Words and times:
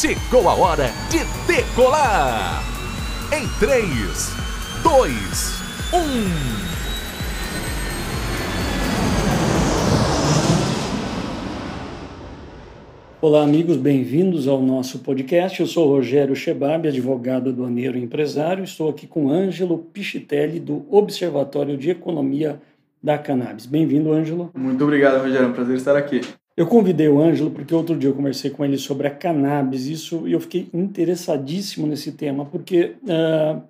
Chegou 0.00 0.48
a 0.48 0.54
hora 0.54 0.86
de 1.10 1.18
decolar! 1.46 2.62
Em 3.36 3.46
3, 3.58 3.86
2, 4.82 5.12
1. 5.92 5.98
Olá, 13.20 13.42
amigos, 13.42 13.76
bem-vindos 13.76 14.48
ao 14.48 14.62
nosso 14.62 15.00
podcast. 15.00 15.60
Eu 15.60 15.66
sou 15.66 15.86
Rogério 15.86 16.34
Chebab, 16.34 16.88
advogado 16.88 17.50
aduaneiro 17.50 17.98
e 17.98 18.02
empresário. 18.02 18.64
Estou 18.64 18.88
aqui 18.88 19.06
com 19.06 19.30
Ângelo 19.30 19.76
Pichitelli, 19.76 20.58
do 20.58 20.86
Observatório 20.90 21.76
de 21.76 21.90
Economia 21.90 22.58
da 23.02 23.18
Cannabis. 23.18 23.66
Bem-vindo, 23.66 24.10
Ângelo. 24.10 24.50
Muito 24.54 24.82
obrigado, 24.82 25.20
Rogério. 25.20 25.44
É 25.44 25.48
um 25.48 25.52
prazer 25.52 25.76
estar 25.76 25.94
aqui. 25.94 26.22
Eu 26.56 26.66
convidei 26.66 27.08
o 27.08 27.20
Ângelo 27.20 27.50
porque 27.50 27.74
outro 27.74 27.96
dia 27.96 28.10
eu 28.10 28.14
conversei 28.14 28.50
com 28.50 28.64
ele 28.64 28.76
sobre 28.76 29.06
a 29.06 29.10
cannabis, 29.10 29.86
isso 29.86 30.26
e 30.28 30.32
eu 30.32 30.40
fiquei 30.40 30.68
interessadíssimo 30.74 31.86
nesse 31.86 32.12
tema, 32.12 32.44
porque 32.44 32.96
uh, 33.04 33.62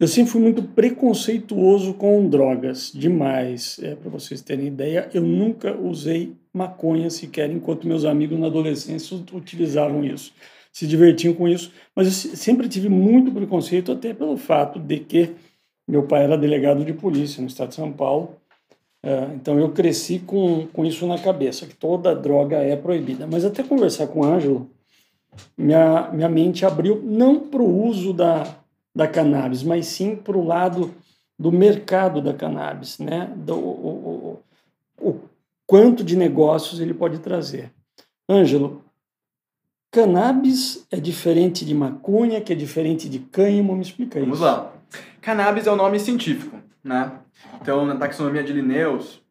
eu 0.00 0.08
sempre 0.08 0.32
fui 0.32 0.40
muito 0.40 0.62
preconceituoso 0.62 1.92
com 1.92 2.26
drogas, 2.26 2.90
demais. 2.94 3.78
É, 3.82 3.94
Para 3.94 4.10
vocês 4.10 4.40
terem 4.40 4.66
ideia, 4.66 5.10
eu 5.12 5.20
nunca 5.20 5.76
usei 5.76 6.34
maconha 6.54 7.10
sequer, 7.10 7.50
enquanto 7.50 7.86
meus 7.86 8.06
amigos 8.06 8.38
na 8.38 8.46
adolescência 8.46 9.14
utilizavam 9.32 10.02
isso, 10.02 10.32
se 10.72 10.86
divertiam 10.86 11.34
com 11.34 11.46
isso. 11.46 11.70
Mas 11.94 12.06
eu 12.06 12.12
sempre 12.34 12.66
tive 12.66 12.88
muito 12.88 13.30
preconceito, 13.30 13.92
até 13.92 14.14
pelo 14.14 14.38
fato 14.38 14.78
de 14.78 15.00
que 15.00 15.34
meu 15.86 16.06
pai 16.06 16.24
era 16.24 16.38
delegado 16.38 16.82
de 16.82 16.94
polícia 16.94 17.42
no 17.42 17.48
estado 17.48 17.68
de 17.68 17.74
São 17.74 17.92
Paulo. 17.92 18.39
Uh, 19.02 19.34
então 19.34 19.58
eu 19.58 19.70
cresci 19.70 20.18
com, 20.18 20.66
com 20.68 20.84
isso 20.84 21.06
na 21.06 21.18
cabeça, 21.18 21.66
que 21.66 21.74
toda 21.74 22.14
droga 22.14 22.56
é 22.56 22.76
proibida. 22.76 23.26
Mas 23.26 23.44
até 23.44 23.62
conversar 23.62 24.08
com 24.08 24.20
o 24.20 24.24
Ângelo, 24.24 24.70
minha, 25.56 26.10
minha 26.12 26.28
mente 26.28 26.66
abriu 26.66 27.00
não 27.02 27.40
para 27.40 27.62
o 27.62 27.86
uso 27.86 28.12
da, 28.12 28.56
da 28.94 29.08
cannabis, 29.08 29.62
mas 29.62 29.86
sim 29.86 30.16
para 30.16 30.36
o 30.36 30.44
lado 30.44 30.94
do 31.38 31.50
mercado 31.50 32.20
da 32.20 32.34
cannabis, 32.34 32.98
né? 32.98 33.32
Do, 33.34 33.54
o, 33.54 34.40
o, 35.00 35.08
o 35.08 35.20
quanto 35.66 36.04
de 36.04 36.16
negócios 36.16 36.80
ele 36.80 36.92
pode 36.92 37.18
trazer. 37.20 37.72
Ângelo, 38.28 38.84
cannabis 39.90 40.86
é 40.90 41.00
diferente 41.00 41.64
de 41.64 41.74
maconha, 41.74 42.40
que 42.40 42.52
é 42.52 42.56
diferente 42.56 43.08
de 43.08 43.20
cânhamo, 43.20 43.74
me 43.74 43.82
explica 43.82 44.20
Vamos 44.20 44.38
isso. 44.38 44.46
Vamos 44.46 44.64
lá. 44.64 44.72
Cannabis 45.20 45.66
é 45.66 45.72
o 45.72 45.76
nome 45.76 45.98
científico, 45.98 46.56
né? 46.82 47.12
Então, 47.60 47.84
na 47.86 47.96
taxonomia 47.96 48.42
de 48.42 48.52
Linnaeus, 48.52 49.22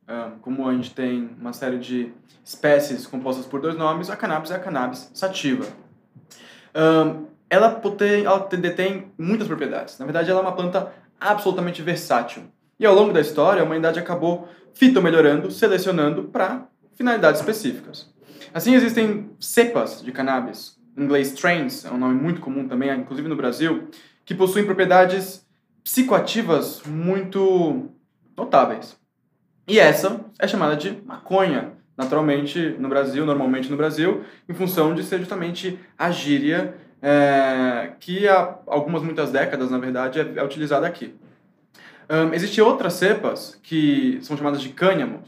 como 0.42 0.68
a 0.68 0.74
gente 0.74 0.94
tem 0.94 1.30
uma 1.40 1.54
série 1.54 1.78
de 1.78 2.12
espécies 2.44 3.06
compostas 3.06 3.46
por 3.46 3.62
dois 3.62 3.78
nomes, 3.78 4.10
a 4.10 4.16
cannabis 4.16 4.52
é 4.52 4.56
a 4.56 4.60
cannabis 4.60 5.12
sativa. 5.14 5.68
Ela, 7.50 7.72
potém, 7.72 8.26
ela 8.26 8.40
detém 8.40 9.12
muitas 9.18 9.48
propriedades. 9.48 9.98
Na 10.00 10.06
verdade, 10.06 10.30
ela 10.30 10.40
é 10.40 10.44
uma 10.44 10.56
planta 10.56 10.92
absolutamente 11.20 11.82
versátil. 11.82 12.44
E 12.80 12.86
ao 12.86 12.96
longo 12.96 13.12
da 13.12 13.20
história, 13.20 13.62
a 13.62 13.66
humanidade 13.66 14.00
acabou 14.00 14.48
fitomelhorando, 14.74 15.52
selecionando 15.52 16.24
para 16.26 16.68
finalidades 16.94 17.42
específicas. 17.42 18.14
Assim, 18.54 18.74
existem 18.74 19.32
cepas 19.40 20.02
de 20.02 20.12
cannabis, 20.12 20.80
em 20.98 21.04
inglês 21.04 21.28
strains, 21.28 21.86
é 21.86 21.92
um 21.92 21.98
nome 21.98 22.16
muito 22.16 22.40
comum 22.42 22.68
também, 22.68 22.90
inclusive 22.92 23.28
no 23.28 23.36
Brasil, 23.36 23.90
que 24.26 24.34
possuem 24.34 24.66
propriedades 24.66 25.46
psicoativas 25.90 26.84
muito 26.86 27.90
notáveis. 28.38 28.96
E 29.68 29.80
essa 29.80 30.24
é 30.38 30.48
chamada 30.48 30.76
de 30.76 31.02
maconha, 31.04 31.74
naturalmente 31.98 32.76
no 32.78 32.88
Brasil, 32.88 33.26
normalmente 33.26 33.72
no 33.72 33.76
Brasil, 33.76 34.24
em 34.48 34.54
função 34.54 34.94
de 34.94 35.04
ser 35.04 35.18
justamente 35.18 35.80
a 35.98 36.12
gíria 36.12 36.76
é, 37.02 37.94
que 38.00 38.28
há 38.28 38.60
algumas, 38.68 39.02
muitas 39.02 39.32
décadas, 39.32 39.72
na 39.72 39.80
verdade, 39.80 40.20
é, 40.20 40.34
é 40.36 40.44
utilizada 40.44 40.86
aqui. 40.86 41.16
Um, 42.08 42.34
Existem 42.36 42.64
outras 42.64 42.94
cepas 42.94 43.60
que 43.64 44.20
são 44.22 44.38
chamadas 44.38 44.62
de 44.62 44.70
cânhamo, 44.70 45.24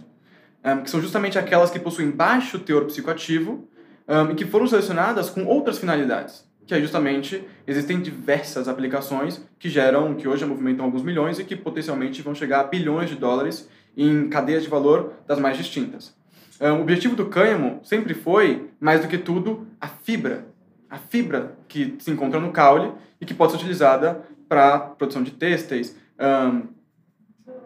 um, 0.63 0.83
que 0.83 0.91
são 0.91 1.01
justamente 1.01 1.39
aquelas 1.39 1.72
que 1.72 1.79
possuem 1.79 2.11
baixo 2.11 2.59
teor 2.59 2.85
psicoativo 2.85 3.67
um, 4.07 4.31
e 4.31 4.35
que 4.35 4.45
foram 4.45 4.67
selecionadas 4.67 5.31
com 5.31 5.43
outras 5.43 5.79
finalidades 5.79 6.50
que 6.71 6.75
é 6.75 6.79
justamente 6.79 7.43
existem 7.67 7.99
diversas 7.99 8.69
aplicações 8.69 9.45
que 9.59 9.67
geram, 9.67 10.15
que 10.15 10.25
hoje 10.25 10.45
movimentam 10.45 10.85
alguns 10.85 11.03
milhões 11.03 11.37
e 11.37 11.43
que 11.43 11.53
potencialmente 11.53 12.21
vão 12.21 12.33
chegar 12.33 12.61
a 12.61 12.63
bilhões 12.63 13.09
de 13.09 13.17
dólares 13.17 13.69
em 13.97 14.29
cadeias 14.29 14.63
de 14.63 14.69
valor 14.69 15.15
das 15.27 15.37
mais 15.37 15.57
distintas. 15.57 16.15
Um, 16.61 16.75
o 16.75 16.81
objetivo 16.83 17.13
do 17.13 17.25
cânhamo 17.25 17.81
sempre 17.83 18.13
foi, 18.13 18.69
mais 18.79 19.01
do 19.01 19.09
que 19.09 19.17
tudo, 19.17 19.67
a 19.81 19.87
fibra. 19.89 20.45
A 20.89 20.97
fibra 20.97 21.57
que 21.67 21.97
se 21.99 22.09
encontra 22.09 22.39
no 22.39 22.53
caule 22.53 22.93
e 23.19 23.25
que 23.25 23.33
pode 23.33 23.51
ser 23.51 23.57
utilizada 23.57 24.21
para 24.47 24.79
produção 24.79 25.23
de 25.23 25.31
têxteis, 25.31 25.97
um, 26.17 26.67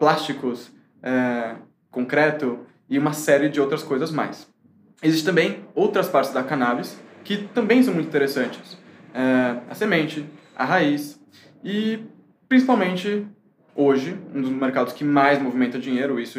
plásticos, 0.00 0.72
é, 1.00 1.54
concreto 1.92 2.58
e 2.90 2.98
uma 2.98 3.12
série 3.12 3.48
de 3.48 3.60
outras 3.60 3.84
coisas 3.84 4.10
mais. 4.10 4.48
Existem 5.00 5.32
também 5.32 5.64
outras 5.76 6.08
partes 6.08 6.32
da 6.32 6.42
cannabis 6.42 7.00
que 7.22 7.36
também 7.54 7.84
são 7.84 7.94
muito 7.94 8.08
interessantes 8.08 8.84
é, 9.16 9.62
a 9.70 9.74
semente, 9.74 10.26
a 10.54 10.64
raiz 10.64 11.18
e, 11.64 12.00
principalmente, 12.46 13.26
hoje, 13.74 14.14
um 14.34 14.42
dos 14.42 14.50
mercados 14.50 14.92
que 14.92 15.02
mais 15.02 15.40
movimenta 15.40 15.78
dinheiro, 15.78 16.20
isso 16.20 16.38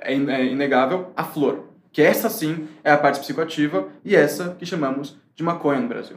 é, 0.00 0.14
é 0.14 0.46
inegável, 0.46 1.12
a 1.16 1.24
flor. 1.24 1.64
Que 1.90 2.00
essa 2.00 2.30
sim 2.30 2.68
é 2.84 2.92
a 2.92 2.98
parte 2.98 3.18
psicoativa 3.18 3.88
e 4.04 4.14
essa 4.14 4.54
que 4.54 4.64
chamamos 4.64 5.18
de 5.34 5.42
maconha 5.42 5.80
no 5.80 5.88
Brasil. 5.88 6.16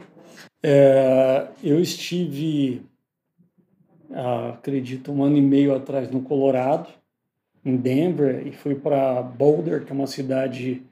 É, 0.62 1.48
eu 1.64 1.80
estive, 1.80 2.82
acredito, 4.52 5.10
um 5.10 5.24
ano 5.24 5.36
e 5.36 5.42
meio 5.42 5.74
atrás 5.74 6.08
no 6.10 6.22
Colorado, 6.22 6.88
em 7.64 7.76
Denver, 7.76 8.46
e 8.46 8.52
fui 8.52 8.76
para 8.76 9.20
Boulder, 9.22 9.84
que 9.84 9.90
é 9.90 9.94
uma 9.94 10.06
cidade 10.06 10.82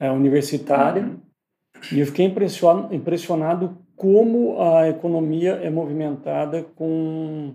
é, 0.00 0.10
universitária, 0.10 1.02
uhum. 1.02 1.16
e 1.92 2.00
eu 2.00 2.06
fiquei 2.06 2.26
impressionado, 2.26 2.94
impressionado 2.94 3.83
como 3.96 4.60
a 4.60 4.88
economia 4.88 5.52
é 5.62 5.70
movimentada 5.70 6.64
com, 6.74 7.54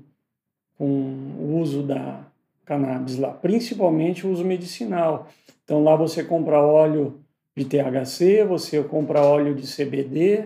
com 0.77 0.85
o 0.85 1.59
uso 1.59 1.83
da 1.83 2.21
cannabis 2.65 3.17
lá, 3.17 3.31
principalmente 3.31 4.25
o 4.25 4.31
uso 4.31 4.45
medicinal. 4.45 5.27
Então 5.63 5.83
lá 5.83 5.95
você 5.95 6.23
compra 6.23 6.61
óleo 6.61 7.19
de 7.55 7.65
THC, 7.65 8.45
você 8.45 8.81
compra 8.83 9.21
óleo 9.21 9.53
de 9.55 9.63
CBD. 9.63 10.45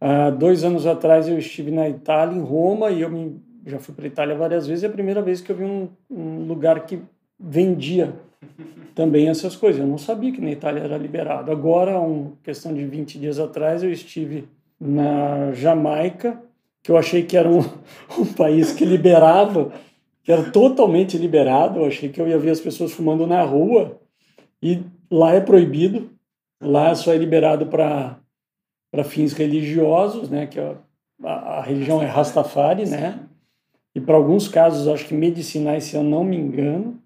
Há 0.00 0.30
dois 0.30 0.64
anos 0.64 0.86
atrás 0.86 1.28
eu 1.28 1.38
estive 1.38 1.70
na 1.70 1.88
Itália, 1.88 2.36
em 2.36 2.42
Roma, 2.42 2.90
e 2.90 3.00
eu 3.00 3.10
me, 3.10 3.40
já 3.64 3.78
fui 3.78 3.94
para 3.94 4.04
a 4.04 4.08
Itália 4.08 4.34
várias 4.36 4.66
vezes. 4.66 4.84
É 4.84 4.88
a 4.88 4.90
primeira 4.90 5.22
vez 5.22 5.40
que 5.40 5.50
eu 5.50 5.56
vi 5.56 5.64
um, 5.64 5.88
um 6.10 6.46
lugar 6.46 6.84
que 6.84 7.00
vendia 7.38 8.14
também 8.94 9.28
essas 9.28 9.56
coisas. 9.56 9.80
Eu 9.80 9.86
não 9.86 9.98
sabia 9.98 10.32
que 10.32 10.40
na 10.40 10.50
Itália 10.50 10.80
era 10.80 10.98
liberado. 10.98 11.50
Agora, 11.50 11.98
uma 11.98 12.32
questão 12.42 12.74
de 12.74 12.84
20 12.84 13.18
dias 13.18 13.38
atrás, 13.38 13.82
eu 13.82 13.90
estive 13.90 14.48
na 14.80 15.52
Jamaica, 15.52 16.40
que 16.82 16.90
eu 16.90 16.96
achei 16.96 17.22
que 17.22 17.36
era 17.36 17.48
um, 17.48 17.60
um 18.18 18.32
país 18.34 18.72
que 18.72 18.84
liberava, 18.84 19.72
que 20.22 20.30
era 20.30 20.50
totalmente 20.50 21.16
liberado. 21.18 21.80
Eu 21.80 21.86
achei 21.86 22.08
que 22.08 22.20
eu 22.20 22.28
ia 22.28 22.38
ver 22.38 22.50
as 22.50 22.60
pessoas 22.60 22.92
fumando 22.92 23.26
na 23.26 23.42
rua 23.42 24.00
e 24.62 24.82
lá 25.10 25.34
é 25.34 25.40
proibido. 25.40 26.10
Lá 26.60 26.94
só 26.94 27.12
é 27.12 27.16
liberado 27.16 27.66
para 27.66 29.04
fins 29.04 29.32
religiosos, 29.32 30.30
né? 30.30 30.46
Que 30.46 30.58
a, 30.58 30.76
a, 31.22 31.58
a 31.58 31.62
religião 31.62 32.02
é 32.02 32.06
Rastafari, 32.06 32.88
né? 32.88 33.20
E 33.94 34.00
para 34.00 34.16
alguns 34.16 34.46
casos, 34.46 34.88
acho 34.88 35.06
que 35.06 35.14
medicinais, 35.14 35.84
se 35.84 35.96
eu 35.96 36.02
não 36.02 36.22
me 36.22 36.36
engano. 36.36 37.02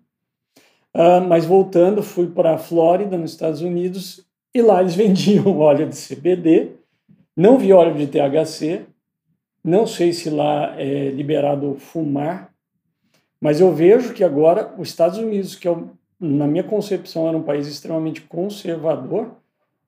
Uh, 0.95 1.21
mas 1.29 1.45
voltando, 1.45 2.03
fui 2.03 2.27
para 2.27 2.55
a 2.55 2.59
Flórida, 2.59 3.17
nos 3.17 3.31
Estados 3.31 3.63
Unidos, 3.63 4.27
e 4.53 4.61
lá 4.61 4.81
eles 4.81 4.95
vendiam 4.97 5.57
óleo 5.59 5.89
de 5.89 5.97
CBD 5.97 6.80
não 7.37 7.59
vi 7.59 7.73
óleo 7.73 7.95
de 7.95 8.07
THC, 8.07 8.87
não 9.63 9.87
sei 9.87 10.13
se 10.13 10.31
lá 10.31 10.75
é 10.81 11.11
liberado 11.11 11.77
fumar, 11.79 12.53
mas 13.41 13.61
eu 13.61 13.73
vejo 13.73 14.13
que 14.13 14.23
agora 14.23 14.75
os 14.79 14.89
Estados 14.89 15.19
Unidos, 15.19 15.55
que 15.55 15.69
é, 15.69 15.77
na 16.19 16.47
minha 16.47 16.65
concepção 16.65 17.27
era 17.27 17.37
um 17.37 17.43
país 17.43 17.67
extremamente 17.67 18.21
conservador, 18.23 19.35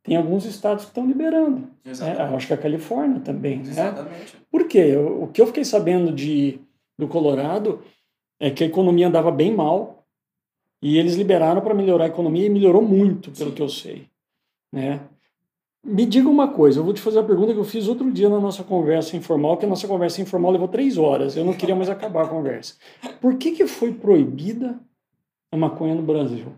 tem 0.02 0.16
alguns 0.16 0.44
estados 0.44 0.84
que 0.84 0.90
estão 0.90 1.06
liberando. 1.06 1.68
Né? 1.84 1.92
Acho 2.34 2.46
que 2.46 2.54
a 2.54 2.58
Califórnia 2.58 3.20
também. 3.20 3.58
Né? 3.58 3.70
Exatamente. 3.70 4.36
Por 4.50 4.66
quê? 4.66 4.96
O 4.96 5.28
que 5.28 5.40
eu 5.40 5.46
fiquei 5.46 5.64
sabendo 5.64 6.12
de, 6.12 6.58
do 6.98 7.06
Colorado 7.06 7.82
é 8.40 8.50
que 8.50 8.64
a 8.64 8.66
economia 8.66 9.06
andava 9.06 9.30
bem 9.30 9.54
mal 9.54 10.04
e 10.82 10.98
eles 10.98 11.14
liberaram 11.14 11.60
para 11.60 11.74
melhorar 11.74 12.04
a 12.04 12.08
economia 12.08 12.46
e 12.46 12.50
melhorou 12.50 12.82
muito, 12.82 13.30
pelo 13.30 13.50
Sim. 13.50 13.54
que 13.56 13.62
eu 13.62 13.68
sei. 13.68 14.06
Né? 14.72 15.00
Me 15.84 16.06
diga 16.06 16.28
uma 16.28 16.46
coisa, 16.46 16.78
eu 16.78 16.84
vou 16.84 16.94
te 16.94 17.00
fazer 17.00 17.18
a 17.18 17.24
pergunta 17.24 17.52
que 17.52 17.58
eu 17.58 17.64
fiz 17.64 17.88
outro 17.88 18.10
dia 18.12 18.28
na 18.28 18.38
nossa 18.38 18.62
conversa 18.62 19.16
informal, 19.16 19.56
que 19.56 19.66
a 19.66 19.68
nossa 19.68 19.88
conversa 19.88 20.22
informal 20.22 20.52
levou 20.52 20.68
três 20.68 20.96
horas, 20.96 21.36
eu 21.36 21.44
não 21.44 21.52
queria 21.52 21.74
mais 21.74 21.90
acabar 21.90 22.24
a 22.24 22.28
conversa. 22.28 22.74
Por 23.20 23.34
que, 23.34 23.50
que 23.50 23.66
foi 23.66 23.92
proibida 23.92 24.78
a 25.50 25.56
maconha 25.56 25.96
no 25.96 26.02
Brasil? 26.02 26.52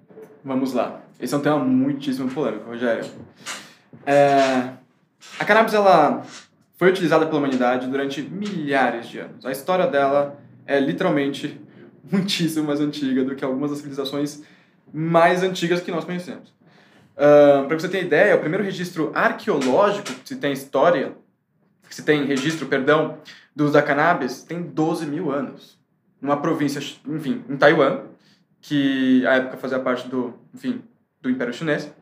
Vamos 0.44 0.74
lá. 0.74 1.00
Esse 1.18 1.34
é 1.34 1.38
um 1.38 1.40
tema 1.40 1.58
muitíssimo 1.58 2.30
polêmico, 2.30 2.68
Rogério. 2.68 3.06
É... 4.04 4.74
A 5.40 5.44
cannabis 5.46 5.72
ela 5.72 6.22
foi 6.74 6.90
utilizada 6.90 7.24
pela 7.24 7.38
humanidade 7.38 7.86
durante 7.86 8.20
milhares 8.20 9.08
de 9.08 9.20
anos. 9.20 9.46
A 9.46 9.50
história 9.50 9.86
dela 9.86 10.38
é 10.66 10.78
literalmente 10.78 11.58
muitíssimo 12.12 12.66
mais 12.66 12.78
antiga 12.78 13.24
do 13.24 13.34
que 13.34 13.42
algumas 13.44 13.70
das 13.70 13.78
civilizações 13.78 14.42
mais 14.92 15.42
antigas 15.42 15.80
que 15.80 15.90
nós 15.90 16.04
conhecemos. 16.04 16.53
Para 17.14 17.78
você 17.78 17.88
ter 17.88 18.04
ideia, 18.04 18.34
o 18.34 18.40
primeiro 18.40 18.64
registro 18.64 19.12
arqueológico 19.14 20.12
que 20.12 20.28
se 20.28 20.36
tem 20.36 20.52
história, 20.52 21.12
que 21.88 21.94
se 21.94 22.02
tem 22.02 22.24
registro, 22.24 22.66
perdão, 22.66 23.18
do 23.54 23.70
da 23.70 23.80
cannabis, 23.80 24.42
tem 24.42 24.62
12 24.62 25.06
mil 25.06 25.30
anos. 25.30 25.78
Numa 26.20 26.36
província, 26.36 26.80
enfim, 27.06 27.44
em 27.48 27.56
Taiwan, 27.56 28.02
que 28.60 29.24
à 29.26 29.34
época 29.34 29.58
fazia 29.58 29.78
parte 29.78 30.08
do, 30.08 30.34
enfim, 30.52 30.82
do 31.20 31.30
Império 31.30 31.54
Chinês, 31.54 31.92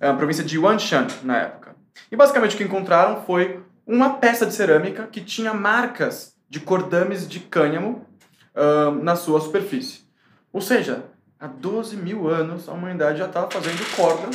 a 0.00 0.12
província 0.14 0.42
de 0.42 0.56
Yuanshan, 0.56 1.06
na 1.22 1.38
época. 1.38 1.76
E 2.10 2.16
basicamente 2.16 2.54
o 2.54 2.58
que 2.58 2.64
encontraram 2.64 3.22
foi 3.22 3.60
uma 3.86 4.14
peça 4.14 4.44
de 4.44 4.54
cerâmica 4.54 5.06
que 5.06 5.20
tinha 5.20 5.54
marcas 5.54 6.34
de 6.48 6.60
cordames 6.60 7.28
de 7.28 7.40
cânhamo 7.40 8.06
uh, 8.54 8.90
na 9.02 9.14
sua 9.14 9.40
superfície. 9.40 10.00
Ou 10.52 10.60
seja, 10.60 11.04
há 11.38 11.46
12 11.46 11.96
mil 11.96 12.28
anos 12.28 12.68
a 12.68 12.72
humanidade 12.72 13.18
já 13.18 13.26
estava 13.26 13.50
fazendo 13.50 13.84
corda 13.94 14.28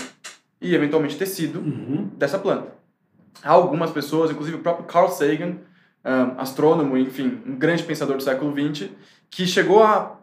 e 0.62 0.76
eventualmente 0.76 1.18
tecido 1.18 1.60
uhum. 1.60 2.10
dessa 2.16 2.38
planta. 2.38 2.74
Há 3.44 3.52
algumas 3.52 3.90
pessoas, 3.92 4.30
inclusive 4.30 4.58
o 4.58 4.62
próprio 4.62 4.86
Carl 4.86 5.10
Sagan, 5.10 5.58
um, 6.06 6.40
astrônomo, 6.40 6.98
enfim, 6.98 7.42
um 7.46 7.56
grande 7.56 7.84
pensador 7.84 8.16
do 8.16 8.24
século 8.24 8.54
XX, 8.54 8.90
que 9.30 9.48
chegou 9.48 9.84
a 9.84 10.20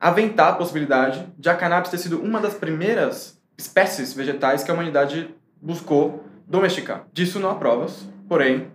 aventar 0.00 0.52
a 0.52 0.56
possibilidade 0.56 1.26
de 1.38 1.48
a 1.48 1.54
cannabis 1.54 1.90
ter 1.90 1.98
sido 1.98 2.20
uma 2.20 2.40
das 2.40 2.54
primeiras 2.54 3.40
espécies 3.56 4.14
vegetais 4.14 4.64
que 4.64 4.70
a 4.70 4.74
humanidade 4.74 5.32
buscou 5.60 6.24
domesticar. 6.46 7.06
Disso 7.12 7.38
não 7.38 7.50
há 7.50 7.54
provas, 7.54 8.08
porém 8.28 8.68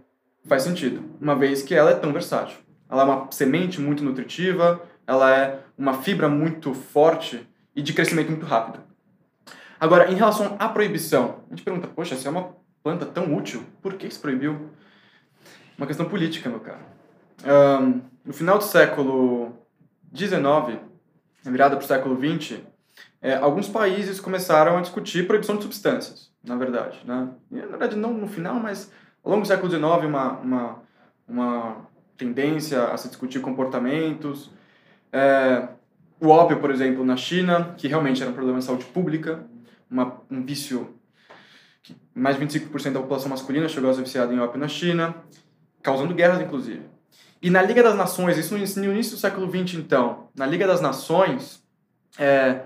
faz 0.46 0.64
sentido, 0.64 1.04
uma 1.20 1.36
vez 1.36 1.62
que 1.62 1.76
ela 1.76 1.92
é 1.92 1.96
tão 1.96 2.14
versátil. 2.14 2.58
Ela 2.90 3.02
é 3.02 3.06
uma 3.06 3.32
semente 3.32 3.82
muito 3.82 4.04
nutritiva, 4.04 4.82
ela 5.06 5.36
é 5.36 5.60
uma 5.78 5.96
fibra 5.96 6.30
muito 6.30 6.74
forte 6.74 7.46
e 7.76 7.82
de 7.82 7.94
crescimento 7.94 8.30
muito 8.30 8.46
rápido. 8.46 8.80
Agora, 9.80 10.12
em 10.12 10.16
relação 10.16 10.56
à 10.60 10.68
proibição, 10.70 11.42
a 11.48 11.50
gente 11.50 11.64
pergunta, 11.64 11.88
poxa, 11.88 12.16
se 12.16 12.28
é 12.28 12.30
uma 12.30 12.56
planta 12.82 13.06
tão 13.06 13.36
útil, 13.36 13.64
por 13.82 13.94
que 13.94 14.10
se 14.10 14.20
proibiu? 14.20 14.70
Uma 15.78 15.86
questão 15.86 16.08
política, 16.08 16.50
meu 16.50 16.60
caro. 16.60 16.80
Um, 17.46 18.02
no 18.26 18.34
final 18.34 18.58
do 18.58 18.64
século 18.64 19.54
XIX, 20.16 20.80
virada 21.44 21.76
para 21.76 21.84
o 21.84 21.88
século 21.88 22.18
XX, 22.18 22.60
é, 23.22 23.36
alguns 23.36 23.68
países 23.68 24.20
começaram 24.20 24.78
a 24.78 24.82
discutir 24.82 25.28
proibição 25.28 25.56
de 25.56 25.64
substâncias, 25.64 26.32
na 26.44 26.56
verdade. 26.56 27.00
Né? 27.06 27.30
E, 27.52 27.56
na 27.58 27.68
verdade, 27.68 27.96
não 27.96 28.14
no 28.14 28.28
final, 28.28 28.56
mas 28.56 28.92
ao 29.24 29.32
longo 29.32 29.44
do 29.44 29.48
século 29.48 29.70
XIX, 29.70 29.84
uma, 30.08 30.32
uma, 30.40 30.84
uma 31.28 31.78
tendência 32.18 32.86
a 32.86 32.98
se 32.98 33.08
discutir 33.08 33.40
comportamentos. 33.42 34.50
É, 35.12 35.68
o 36.20 36.30
ópio, 36.30 36.60
por 36.60 36.72
exemplo, 36.72 37.06
na 37.06 37.16
China, 37.16 37.76
que 37.78 37.88
realmente 37.88 38.22
era 38.22 38.32
um 38.32 38.34
problema 38.34 38.60
de 38.60 38.66
saúde 38.66 38.86
pública, 38.86 39.46
uma, 39.90 40.22
um 40.30 40.44
vício 40.44 40.96
que 41.84 41.96
mais 42.14 42.38
de 42.38 42.46
25% 42.46 42.92
da 42.92 43.00
população 43.00 43.30
masculina 43.30 43.70
chegou 43.70 43.90
a 43.90 43.94
ser 43.94 44.04
viciada 44.04 44.34
em 44.34 44.40
ópio 44.40 44.60
na 44.60 44.68
China, 44.68 45.16
causando 45.82 46.14
guerras, 46.14 46.42
inclusive. 46.42 46.82
E 47.42 47.50
na 47.50 47.62
Liga 47.62 47.84
das 47.84 47.96
Nações, 47.96 48.38
isso 48.38 48.54
no 48.54 48.92
início 48.92 49.16
do 49.16 49.20
século 49.20 49.48
XX, 49.50 49.76
então, 49.76 50.30
na 50.36 50.46
Liga 50.46 50.66
das 50.66 50.82
Nações, 50.82 51.64
é, 52.18 52.62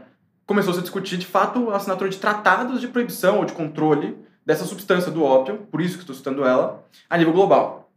começou 0.46 0.74
-se 0.74 0.80
a 0.80 0.82
discutir, 0.82 1.18
de 1.18 1.26
fato, 1.26 1.70
a 1.70 1.76
assinatura 1.76 2.10
de 2.10 2.18
tratados 2.18 2.80
de 2.80 2.88
proibição 2.88 3.40
ou 3.40 3.46
de 3.46 3.54
controle 3.54 4.18
dessa 4.46 4.66
substância 4.66 5.12
do 5.12 5.24
ópio, 5.24 5.68
por 5.70 5.82
isso 5.82 5.96
que 5.96 6.04
estou 6.04 6.16
citando 6.16 6.44
ela, 6.46 6.84
a 7.10 7.18
nível 7.18 7.34
global. 7.34 7.92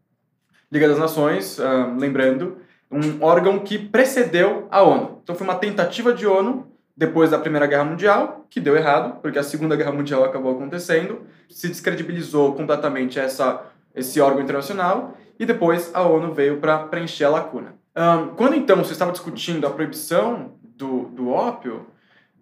Liga 0.70 0.88
das 0.88 0.98
Nações, 0.98 1.58
uh, 1.58 1.96
lembrando, 1.96 2.58
um 2.90 3.22
órgão 3.22 3.60
que 3.60 3.78
precedeu 3.78 4.66
a 4.70 4.82
ONU. 4.82 5.20
Então 5.22 5.34
foi 5.34 5.46
uma 5.46 5.56
tentativa 5.56 6.12
de 6.12 6.26
ONU 6.26 6.66
depois 6.96 7.30
da 7.30 7.38
Primeira 7.38 7.66
Guerra 7.66 7.84
Mundial, 7.84 8.46
que 8.48 8.60
deu 8.60 8.76
errado, 8.76 9.20
porque 9.20 9.38
a 9.38 9.42
Segunda 9.42 9.74
Guerra 9.74 9.92
Mundial 9.92 10.24
acabou 10.24 10.52
acontecendo, 10.54 11.26
se 11.48 11.68
descredibilizou 11.68 12.54
completamente 12.54 13.18
essa, 13.18 13.66
esse 13.94 14.20
órgão 14.20 14.42
internacional, 14.42 15.16
e 15.38 15.44
depois 15.44 15.90
a 15.94 16.02
ONU 16.02 16.32
veio 16.32 16.58
para 16.58 16.78
preencher 16.78 17.24
a 17.24 17.30
lacuna. 17.30 17.74
Um, 17.96 18.34
quando 18.34 18.54
então 18.54 18.84
se 18.84 18.92
estava 18.92 19.12
discutindo 19.12 19.66
a 19.66 19.70
proibição 19.70 20.52
do, 20.62 21.04
do 21.06 21.30
ópio, 21.30 21.86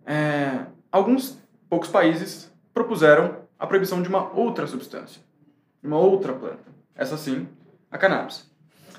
é, 0.04 0.66
alguns 0.90 1.38
poucos 1.68 1.88
países 1.88 2.52
propuseram 2.74 3.36
a 3.58 3.66
proibição 3.66 4.02
de 4.02 4.08
uma 4.08 4.30
outra 4.34 4.66
substância, 4.66 5.22
uma 5.82 5.98
outra 5.98 6.32
planta. 6.32 6.72
Essa 6.94 7.16
sim, 7.16 7.48
a 7.90 7.96
cannabis. 7.96 8.50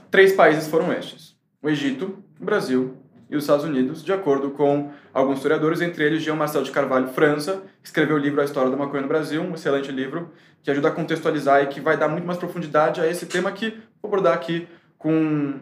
Três 0.10 0.34
países 0.34 0.68
foram 0.68 0.92
estes: 0.94 1.36
o 1.62 1.70
Egito, 1.70 2.24
o 2.40 2.46
Brasil 2.46 2.98
e 3.34 3.36
os 3.36 3.44
Estados 3.44 3.66
Unidos, 3.66 4.04
de 4.04 4.14
acordo 4.14 4.52
com 4.52 4.92
alguns 5.12 5.38
historiadores, 5.38 5.82
entre 5.82 6.04
eles 6.04 6.22
Jean 6.22 6.36
Marcel 6.36 6.62
de 6.62 6.70
Carvalho 6.70 7.08
França, 7.08 7.64
que 7.82 7.88
escreveu 7.88 8.16
o 8.16 8.20
livro 8.20 8.40
A 8.40 8.46
História 8.46 8.70
da 8.70 8.78
Maconha 8.78 9.02
no 9.02 9.08
Brasil, 9.08 9.42
um 9.42 9.56
excelente 9.56 9.92
livro 9.92 10.32
que 10.62 10.70
ajuda 10.70 10.90
a 10.90 10.92
contextualizar 10.92 11.64
e 11.64 11.68
que 11.68 11.82
vai 11.82 11.98
dar 11.98 12.08
muito 12.08 12.26
mais 12.26 12.38
profundidade 12.38 13.02
a 13.02 13.08
esse 13.08 13.26
tema 13.26 13.52
que 13.52 13.72
vou 14.02 14.08
abordar 14.08 14.34
aqui 14.36 14.68
com 14.98 15.60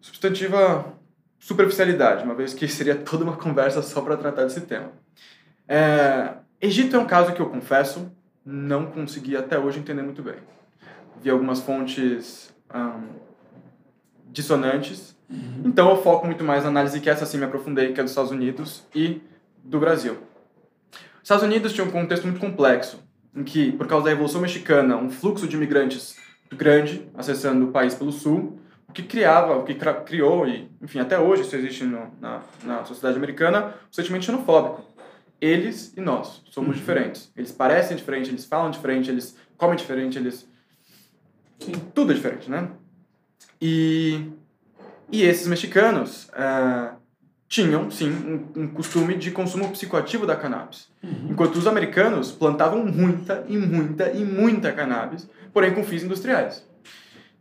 substantiva 0.00 0.94
superficialidade, 1.36 2.22
uma 2.22 2.34
vez 2.34 2.54
que 2.54 2.66
seria 2.68 2.94
toda 2.94 3.24
uma 3.24 3.36
conversa 3.36 3.82
só 3.82 4.00
para 4.00 4.16
tratar 4.16 4.44
desse 4.44 4.60
tema. 4.60 4.92
É, 5.66 6.34
Egito 6.60 6.94
é 6.94 6.98
um 6.98 7.06
caso 7.06 7.32
que 7.32 7.42
eu 7.42 7.50
confesso 7.50 8.10
não 8.44 8.86
consegui 8.86 9.36
até 9.36 9.58
hoje 9.58 9.80
entender 9.80 10.02
muito 10.02 10.22
bem. 10.22 10.36
Vi 11.20 11.28
algumas 11.28 11.60
fontes 11.60 12.54
dissonantes, 14.30 15.17
uhum. 15.30 15.62
então 15.64 15.90
eu 15.90 16.02
foco 16.02 16.26
muito 16.26 16.44
mais 16.44 16.64
na 16.64 16.70
análise 16.70 17.00
que 17.00 17.10
essa 17.10 17.26
sim 17.26 17.38
me 17.38 17.44
aprofundei, 17.44 17.92
que 17.92 18.00
é 18.00 18.02
dos 18.02 18.12
Estados 18.12 18.30
Unidos 18.30 18.84
e 18.94 19.20
do 19.62 19.78
Brasil. 19.78 20.18
Os 20.92 21.22
Estados 21.22 21.44
Unidos 21.44 21.72
tinha 21.72 21.86
um 21.86 21.90
contexto 21.90 22.24
muito 22.24 22.40
complexo, 22.40 23.02
em 23.34 23.44
que, 23.44 23.72
por 23.72 23.86
causa 23.86 24.04
da 24.04 24.10
Revolução 24.10 24.40
Mexicana, 24.40 24.96
um 24.96 25.10
fluxo 25.10 25.46
de 25.46 25.56
imigrantes 25.56 26.16
grande 26.50 27.06
acessando 27.14 27.66
o 27.66 27.70
país 27.70 27.94
pelo 27.94 28.10
sul, 28.10 28.58
o 28.88 28.92
que 28.92 29.02
criava, 29.02 29.56
o 29.56 29.64
que 29.64 29.74
criou, 30.06 30.48
e 30.48 30.70
enfim, 30.80 30.98
até 30.98 31.18
hoje 31.18 31.42
isso 31.42 31.54
existe 31.54 31.84
no, 31.84 32.10
na, 32.20 32.40
na 32.64 32.84
sociedade 32.84 33.18
americana, 33.18 33.74
o 33.90 33.94
sentimento 33.94 34.24
xenofóbico. 34.24 34.82
Eles 35.40 35.92
e 35.96 36.00
nós 36.00 36.42
somos 36.50 36.70
uhum. 36.70 36.76
diferentes. 36.76 37.30
Eles 37.36 37.52
parecem 37.52 37.96
diferentes, 37.96 38.30
eles 38.30 38.44
falam 38.44 38.70
diferente, 38.70 39.10
eles 39.10 39.36
comem 39.56 39.76
diferente, 39.76 40.18
eles. 40.18 40.48
Sim. 41.60 41.72
Tudo 41.94 42.12
é 42.12 42.14
diferente, 42.14 42.50
né? 42.50 42.70
E, 43.60 44.30
e 45.10 45.22
esses 45.22 45.46
mexicanos 45.46 46.28
uh, 46.28 46.96
tinham, 47.48 47.90
sim, 47.90 48.10
um, 48.10 48.62
um, 48.62 48.68
costume 48.68 49.16
de 49.16 49.30
consumo 49.30 49.70
psicoativo 49.70 50.26
da 50.26 50.36
cannabis. 50.36 50.88
Uhum. 51.02 51.30
Enquanto 51.30 51.56
os 51.56 51.66
americanos 51.66 52.30
plantavam 52.30 52.84
muita 52.84 53.44
e 53.48 53.56
muita 53.56 54.10
e 54.10 54.24
muita 54.24 54.70
cannabis, 54.72 55.28
porém 55.52 55.74
com 55.74 55.82
fins 55.82 56.02
industriais. 56.02 56.66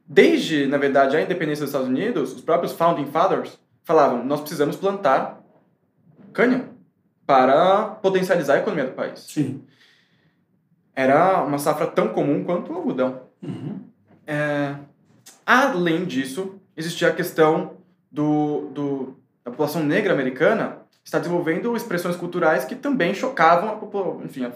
Desde, 0.06 0.66
na 0.66 0.78
verdade, 0.78 1.18
a 1.18 1.22
independência 1.22 1.66
dos 1.66 1.70
Estados 1.70 1.90
Unidos, 1.90 2.34
os 2.34 2.42
próprios 2.42 2.72
Founding 2.72 3.08
Fathers 3.08 3.60
falavam: 3.84 4.24
nós 4.24 4.40
precisamos 4.40 4.78
plantar 4.78 5.44
cânhamo 6.32 6.78
para 7.26 7.86
potencializar 8.02 8.56
a 8.56 8.60
economia 8.60 8.86
do 8.86 8.94
país. 8.94 9.20
Sim. 9.20 9.66
Era 10.96 11.44
uma 11.44 11.60
safra 11.60 11.86
tão 11.86 12.08
comum 12.08 12.46
quanto 12.46 12.72
o 12.72 12.76
algodão. 12.76 13.24
Uhum. 13.44 13.82
É, 14.26 14.76
além 15.46 16.06
disso, 16.06 16.60
existia 16.78 17.10
a 17.10 17.14
questão 17.14 17.74
do, 18.12 18.70
do, 18.74 19.18
da 19.44 19.52
população 19.52 19.84
negra 19.84 20.14
americana 20.14 20.80
estar 21.04 21.20
desenvolvendo 21.20 21.76
expressões 21.76 22.16
culturais 22.16 22.64
que 22.66 22.76
também 22.76 23.14
chocavam 23.14 23.70
a 23.70 23.74
população, 23.74 24.24
enfim, 24.24 24.46
a, 24.46 24.52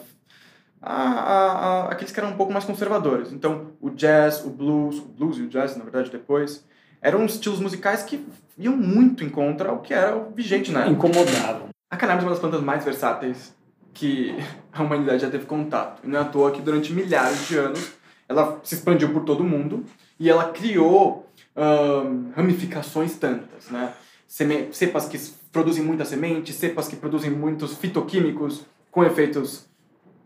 a, 0.81 1.51
a, 1.51 1.91
aqueles 1.91 2.11
que 2.13 2.19
eram 2.19 2.31
um 2.31 2.37
pouco 2.37 2.53
mais 2.53 2.65
conservadores. 2.65 3.31
Então, 3.31 3.71
o 3.79 3.89
jazz, 3.89 4.43
o 4.45 4.49
blues, 4.49 4.97
o 4.99 5.05
blues 5.05 5.37
e 5.37 5.41
o 5.43 5.47
jazz, 5.47 5.75
na 5.75 5.83
verdade, 5.83 6.11
depois, 6.11 6.65
eram 7.01 7.25
estilos 7.25 7.59
musicais 7.59 8.03
que 8.03 8.25
iam 8.57 8.75
muito 8.75 9.23
em 9.23 9.29
contra 9.29 9.69
ao 9.69 9.79
que 9.79 9.93
era 9.93 10.17
vigente 10.35 10.71
na 10.71 10.81
época. 10.81 11.07
Incomodavam. 11.07 11.69
A 11.89 11.97
cannabis 11.97 12.23
é 12.23 12.27
uma 12.27 12.31
das 12.31 12.39
plantas 12.39 12.61
mais 12.61 12.83
versáteis 12.83 13.55
que 13.93 14.35
a 14.71 14.83
humanidade 14.83 15.21
já 15.21 15.29
teve 15.29 15.45
contato. 15.45 16.01
E 16.03 16.07
não 16.07 16.19
é 16.19 16.21
à 16.21 16.25
toa 16.25 16.51
que 16.51 16.61
durante 16.61 16.93
milhares 16.93 17.47
de 17.47 17.57
anos 17.57 17.93
ela 18.27 18.59
se 18.63 18.75
expandiu 18.75 19.11
por 19.11 19.23
todo 19.23 19.41
o 19.41 19.47
mundo 19.47 19.83
e 20.19 20.29
ela 20.29 20.51
criou 20.51 21.29
um, 21.55 22.31
ramificações 22.35 23.15
tantas, 23.15 23.69
né? 23.69 23.93
Seme 24.27 24.69
cepas 24.71 25.07
que 25.07 25.19
produzem 25.51 25.83
muita 25.83 26.05
semente, 26.05 26.53
cepas 26.53 26.87
que 26.87 26.95
produzem 26.95 27.29
muitos 27.29 27.75
fitoquímicos 27.75 28.65
com 28.89 29.03
efeitos 29.03 29.65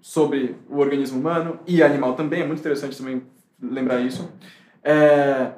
sobre 0.01 0.55
o 0.69 0.77
organismo 0.77 1.19
humano 1.19 1.59
e 1.65 1.81
animal 1.81 2.13
também, 2.13 2.41
é 2.41 2.45
muito 2.45 2.59
interessante 2.59 2.97
também 2.97 3.23
lembrar 3.59 4.01
isso. 4.01 4.29
É, 4.83 5.53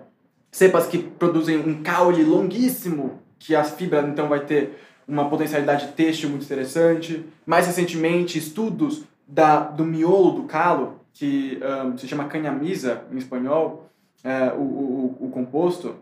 cepas 0.49 0.87
que 0.87 0.99
produzem 0.99 1.57
um 1.57 1.83
caule 1.83 2.23
longuíssimo, 2.23 3.21
que 3.37 3.53
a 3.53 3.63
fibra 3.63 4.01
então 4.07 4.29
vai 4.29 4.45
ter 4.45 4.79
uma 5.07 5.29
potencialidade 5.29 5.89
têxtil 5.89 6.29
muito 6.29 6.45
interessante. 6.45 7.25
Mais 7.45 7.67
recentemente, 7.67 8.37
estudos 8.37 9.03
da, 9.27 9.59
do 9.59 9.83
miolo 9.83 10.31
do 10.31 10.43
calo, 10.43 11.01
que 11.13 11.59
um, 11.85 11.97
se 11.97 12.07
chama 12.07 12.25
canhamisa, 12.25 13.03
em 13.11 13.17
espanhol, 13.17 13.89
é, 14.23 14.51
o, 14.53 14.61
o, 14.61 15.17
o 15.21 15.29
composto, 15.29 15.95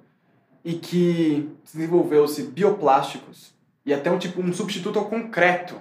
e 0.63 0.73
que 0.73 1.49
desenvolveu-se 1.63 2.43
bioplásticos 2.43 3.53
e 3.85 3.93
até 3.93 4.09
um 4.09 4.17
tipo 4.17 4.41
um 4.41 4.51
substituto 4.51 4.97
ao 4.97 5.05
concreto 5.05 5.75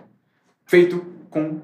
feito 0.66 1.04
com 1.30 1.60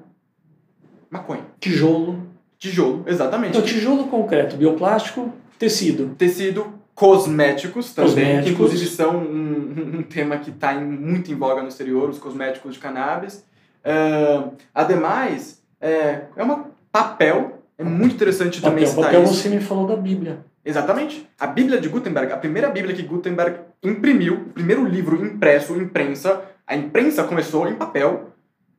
maconha. 1.09 1.45
Tijolo. 1.59 2.27
Tijolo, 2.57 3.03
exatamente. 3.07 3.57
Então, 3.57 3.61
tijolo, 3.61 4.05
concreto, 4.05 4.55
bioplástico, 4.55 5.31
tecido. 5.57 6.15
Tecido, 6.15 6.73
cosméticos 6.93 7.93
também, 7.93 8.09
Cosméticos. 8.11 8.45
que 8.45 8.51
inclusive 8.51 8.85
são 8.87 9.17
um, 9.17 9.97
um 9.99 10.03
tema 10.03 10.37
que 10.37 10.51
está 10.51 10.73
muito 10.73 11.31
em 11.31 11.35
voga 11.35 11.61
no 11.61 11.67
exterior, 11.67 12.09
os 12.09 12.19
cosméticos 12.19 12.73
de 12.75 12.79
cannabis. 12.79 13.43
Ah, 13.83 14.49
ademais, 14.73 15.61
é, 15.79 16.25
é 16.35 16.43
um 16.43 16.65
papel, 16.91 17.63
é 17.77 17.83
muito 17.83 18.15
interessante 18.15 18.61
também 18.61 18.85
Papel, 18.85 18.89
citar 18.89 19.05
papel 19.05 19.23
isso. 19.23 19.33
você 19.33 19.49
me 19.49 19.59
falou 19.59 19.87
da 19.87 19.95
Bíblia. 19.95 20.45
Exatamente. 20.63 21.27
A 21.39 21.47
Bíblia 21.47 21.79
de 21.79 21.89
Gutenberg, 21.89 22.31
a 22.31 22.37
primeira 22.37 22.69
Bíblia 22.69 22.95
que 22.95 23.01
Gutenberg 23.01 23.59
imprimiu, 23.81 24.35
o 24.35 24.49
primeiro 24.53 24.85
livro 24.85 25.25
impresso, 25.25 25.75
imprensa, 25.75 26.43
a 26.67 26.75
imprensa 26.75 27.23
começou 27.23 27.67
em 27.67 27.75
papel 27.75 28.31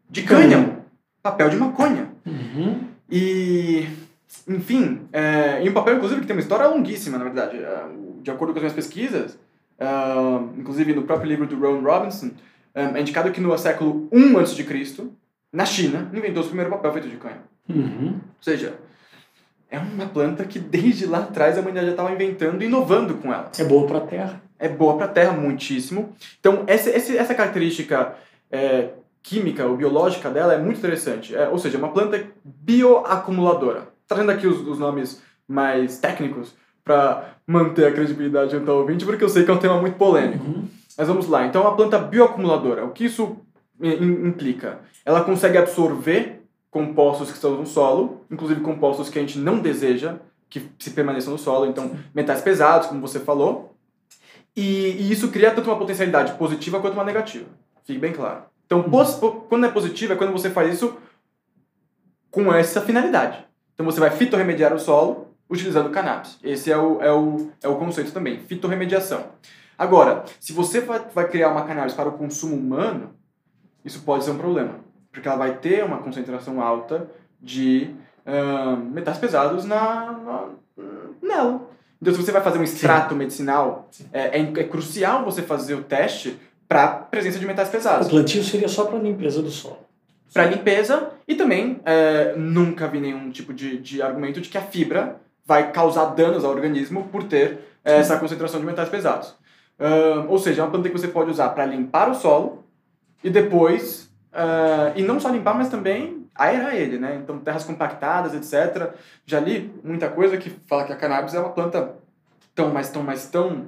de 0.08 0.22
cânhamo, 0.22 0.84
papel 1.22 1.50
de 1.50 1.56
maconha. 1.56 2.08
Uhum. 2.24 2.80
E, 3.10 3.88
enfim, 4.48 5.02
é, 5.12 5.64
e 5.64 5.68
um 5.68 5.72
papel, 5.72 5.96
inclusive, 5.96 6.20
que 6.20 6.26
tem 6.26 6.36
uma 6.36 6.42
história 6.42 6.66
longuíssima, 6.66 7.18
na 7.18 7.24
verdade. 7.24 7.58
É, 7.58 7.84
de 8.22 8.30
acordo 8.30 8.52
com 8.52 8.58
as 8.58 8.62
minhas 8.62 8.74
pesquisas, 8.74 9.36
ah, 9.80 10.44
inclusive 10.56 10.94
no 10.94 11.02
próprio 11.02 11.28
livro 11.28 11.46
do 11.46 11.58
Ron 11.58 11.80
Robinson, 11.80 12.30
é 12.74 13.00
indicado 13.00 13.30
que 13.32 13.40
no 13.40 13.56
século 13.58 14.08
I 14.12 14.36
a.C., 14.36 15.10
na 15.52 15.66
China, 15.66 16.08
inventou-se 16.14 16.46
o 16.46 16.52
primeiro 16.52 16.70
papel 16.70 16.92
feito 16.92 17.08
de 17.08 17.16
cânhamo. 17.16 17.42
Uhum. 17.68 18.14
Ou 18.14 18.42
seja, 18.42 18.74
é 19.73 19.79
uma 19.79 20.07
planta 20.07 20.45
que 20.45 20.59
desde 20.59 21.07
lá 21.07 21.19
atrás 21.21 21.57
a 21.57 21.61
humanidade 21.61 21.87
já 21.87 21.93
estava 21.93 22.12
inventando 22.12 22.62
e 22.62 22.67
inovando 22.67 23.14
com 23.14 23.33
ela. 23.33 23.50
É 23.59 23.64
boa 23.64 23.87
para 23.87 23.99
a 23.99 24.02
terra. 24.02 24.43
É 24.59 24.69
boa 24.69 24.97
para 24.97 25.07
a 25.07 25.09
terra, 25.09 25.33
muitíssimo. 25.33 26.14
Então, 26.38 26.62
essa, 26.67 26.91
essa, 26.91 27.12
essa 27.14 27.35
característica 27.35 28.14
é, 28.50 28.91
química 29.23 29.67
ou 29.67 29.76
biológica 29.76 30.31
dela 30.31 30.55
é 30.55 30.59
muito 30.59 30.79
interessante. 30.79 31.35
É, 31.35 31.49
ou 31.49 31.59
seja, 31.59 31.76
é 31.76 31.79
uma 31.79 31.88
planta 31.93 32.23
bioacumuladora. 32.45 33.88
Trazendo 34.07 34.31
aqui 34.31 34.47
os, 34.47 34.67
os 34.67 34.79
nomes 34.79 35.23
mais 35.49 35.99
técnicos 35.99 36.55
para 36.85 37.31
manter 37.47 37.87
a 37.87 37.93
credibilidade 37.93 38.52
junto 38.52 38.71
ao 38.71 38.79
ouvinte, 38.79 39.05
porque 39.05 39.25
eu 39.25 39.29
sei 39.29 39.45
que 39.45 39.50
é 39.50 39.55
um 39.55 39.59
tema 39.59 39.81
muito 39.81 39.97
polêmico. 39.97 40.45
Uhum. 40.45 40.64
Mas 40.97 41.09
vamos 41.09 41.29
lá. 41.29 41.47
Então, 41.47 41.62
é 41.62 41.64
uma 41.67 41.76
planta 41.76 41.99
bioacumuladora. 41.99 42.85
O 42.85 42.91
que 42.91 43.05
isso 43.07 43.37
im- 43.81 44.29
implica? 44.29 44.81
Ela 45.05 45.23
consegue 45.23 45.57
absorver 45.59 46.41
compostos 46.73 47.29
que 47.29 47.35
estão 47.35 47.55
no 47.55 47.67
solo, 47.67 48.25
inclusive 48.31 48.62
compostos 48.62 49.11
que 49.11 49.19
a 49.19 49.23
gente 49.23 49.38
não 49.38 49.61
deseja 49.61 50.17
que 50.49 50.71
se 50.79 50.91
permaneçam 50.91 51.33
no 51.33 51.38
solo, 51.38 51.67
então 51.67 51.93
metais 52.14 52.41
pesados, 52.41 52.88
como 52.88 53.00
você 53.00 53.21
falou. 53.21 53.76
E, 54.57 54.62
e 54.62 55.12
isso 55.12 55.29
cria 55.29 55.50
tanto 55.50 55.71
uma 55.71 55.79
potencialidade 55.79 56.33
positiva 56.35 56.81
quanto 56.81 56.95
uma 56.95 57.05
negativa. 57.05 57.47
Fique 57.85 57.99
bem 57.99 58.12
claro. 58.12 58.45
Então, 58.67 58.83
po- 58.83 59.33
quando 59.49 59.67
é 59.67 59.71
positivo 59.71 60.14
é 60.14 60.17
quando 60.17 60.33
você 60.33 60.50
faz 60.50 60.75
isso 60.75 60.97
com 62.31 62.52
essa 62.52 62.81
finalidade. 62.81 63.47
Então, 63.75 63.85
você 63.85 64.00
vai 64.00 64.11
fitorremediar 64.11 64.75
o 64.75 64.79
solo 64.79 65.35
utilizando 65.49 65.91
cannabis. 65.91 66.38
Esse 66.43 66.73
é 66.73 66.76
o, 66.79 67.02
é 67.02 67.12
o, 67.12 67.50
é 67.62 67.69
o 67.69 67.76
conceito 67.76 68.12
também, 68.12 68.41
fitorremediação. 68.41 69.26
Agora, 69.76 70.25
se 70.41 70.52
você 70.52 70.81
vai 70.81 71.29
criar 71.29 71.50
uma 71.50 71.64
cannabis 71.64 71.93
para 71.93 72.09
o 72.09 72.12
consumo 72.12 72.57
humano, 72.57 73.14
isso 73.85 74.02
pode 74.02 74.25
ser 74.25 74.31
um 74.31 74.38
problema. 74.38 74.91
Porque 75.12 75.28
ela 75.28 75.37
vai 75.37 75.59
ter 75.59 75.85
uma 75.85 75.99
concentração 75.99 76.61
alta 76.61 77.07
de 77.40 77.90
ahn, 78.26 78.76
metais 78.92 79.19
pesados 79.19 79.64
na, 79.64 80.12
na, 80.12 80.49
nela. 81.23 81.69
Então, 82.00 82.12
se 82.14 82.21
você 82.21 82.33
vai 82.33 82.42
fazer 82.42 82.59
um 82.59 82.64
extrato 82.64 83.14
medicinal, 83.14 83.88
é, 84.12 84.40
é, 84.40 84.40
é 84.40 84.64
crucial 84.64 85.25
você 85.25 85.42
fazer 85.42 85.75
o 85.75 85.83
teste 85.85 86.37
para 86.66 86.88
presença 86.88 87.38
de 87.38 87.47
metais 87.47 87.69
O 87.69 87.73
pesados. 87.73 88.09
plantio 88.09 88.42
seria 88.42 88.66
só 88.66 88.87
para 88.87 88.99
limpeza 88.99 89.42
do 89.42 89.50
solo. 89.50 89.78
Para 90.33 90.47
limpeza 90.47 91.11
e 91.28 91.35
também 91.35 91.81
é, 91.85 92.35
nunca 92.37 92.88
vi 92.88 92.99
nenhum 93.00 93.31
tipo 93.31 93.52
de, 93.52 93.76
de 93.78 94.00
argumento 94.00 94.40
de 94.40 94.49
que 94.49 94.57
a 94.57 94.62
fibra 94.62 95.21
vai 95.45 95.71
causar 95.71 96.07
danos 96.07 96.45
ao 96.45 96.50
organismo 96.50 97.09
por 97.12 97.25
ter 97.25 97.59
é, 97.85 97.99
essa 97.99 98.16
concentração 98.19 98.59
de 98.59 98.66
metais 98.66 98.88
pesados. 98.88 99.35
Ahn, 99.78 100.26
ou 100.28 100.38
seja, 100.38 100.62
é 100.62 100.64
uma 100.64 100.71
planta 100.71 100.88
que 100.88 100.99
você 100.99 101.09
pode 101.09 101.31
usar 101.31 101.50
para 101.50 101.66
limpar 101.66 102.11
o 102.11 102.14
solo 102.14 102.64
e 103.23 103.28
depois, 103.31 104.11
ah, 104.32 104.92
e 104.96 105.02
não 105.02 105.20
só 105.20 105.28
limpar, 105.28 105.54
mas 105.54 105.68
também 105.68 106.26
aerar 106.34 106.74
ele, 106.74 106.98
né? 106.98 107.20
Então, 107.22 107.38
terras 107.38 107.64
compactadas, 107.64 108.34
etc. 108.34 108.94
Já 109.26 109.38
li 109.38 109.72
muita 109.84 110.08
coisa 110.08 110.36
que 110.36 110.50
fala 110.66 110.84
que 110.84 110.92
a 110.92 110.96
cannabis 110.96 111.34
é 111.34 111.40
uma 111.40 111.50
planta 111.50 111.94
tão, 112.54 112.72
mais 112.72 112.88
tão, 112.90 113.02
mais 113.02 113.26
tão 113.26 113.66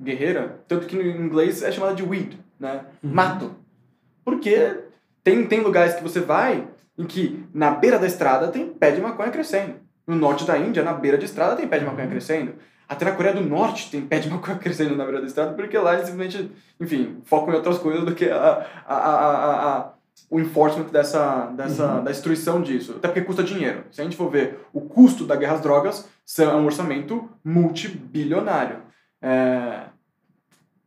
guerreira, 0.00 0.60
tanto 0.68 0.86
que 0.86 0.96
no 0.96 1.02
inglês 1.02 1.62
é 1.62 1.72
chamada 1.72 1.94
de 1.94 2.02
weed, 2.02 2.38
né? 2.58 2.84
Uhum. 3.02 3.10
Mato. 3.12 3.54
Porque 4.24 4.80
tem, 5.22 5.46
tem 5.46 5.60
lugares 5.60 5.94
que 5.94 6.02
você 6.02 6.20
vai 6.20 6.66
em 6.98 7.04
que 7.04 7.44
na 7.54 7.70
beira 7.70 7.98
da 7.98 8.06
estrada 8.06 8.48
tem 8.48 8.68
pé 8.68 8.90
de 8.90 9.00
maconha 9.00 9.30
crescendo. 9.30 9.74
No 10.06 10.14
norte 10.16 10.44
da 10.44 10.56
Índia, 10.58 10.82
na 10.82 10.92
beira 10.92 11.18
de 11.18 11.24
estrada, 11.24 11.56
tem 11.56 11.68
pé 11.68 11.78
de 11.78 11.84
maconha 11.84 12.08
crescendo. 12.08 12.54
Até 12.88 13.04
na 13.04 13.12
Coreia 13.12 13.34
do 13.34 13.42
Norte 13.42 13.90
tem 13.90 14.00
pé 14.06 14.18
de 14.18 14.30
maconha 14.30 14.56
crescendo 14.58 14.94
na 14.96 15.04
beira 15.04 15.20
da 15.20 15.26
estrada, 15.26 15.52
porque 15.54 15.76
lá 15.76 15.94
eles 15.94 16.08
simplesmente, 16.08 16.50
enfim, 16.80 17.18
focam 17.24 17.52
em 17.52 17.56
outras 17.56 17.78
coisas 17.78 18.04
do 18.04 18.14
que 18.14 18.28
a, 18.30 18.66
a, 18.86 18.94
a, 18.96 19.76
a, 19.78 19.90
o 20.30 20.38
enforcement 20.40 20.86
dessa, 20.86 21.46
dessa, 21.56 22.00
da 22.00 22.10
destruição 22.10 22.62
disso. 22.62 22.94
Até 22.96 23.08
porque 23.08 23.22
custa 23.22 23.42
dinheiro. 23.42 23.84
Se 23.90 24.00
a 24.00 24.04
gente 24.04 24.16
for 24.16 24.30
ver 24.30 24.60
o 24.72 24.80
custo 24.80 25.24
da 25.26 25.34
guerra 25.36 25.54
às 25.54 25.60
drogas, 25.60 26.08
são- 26.24 26.50
é 26.50 26.54
um 26.54 26.64
orçamento 26.64 27.28
multibilionário. 27.44 28.78
É, 29.20 29.80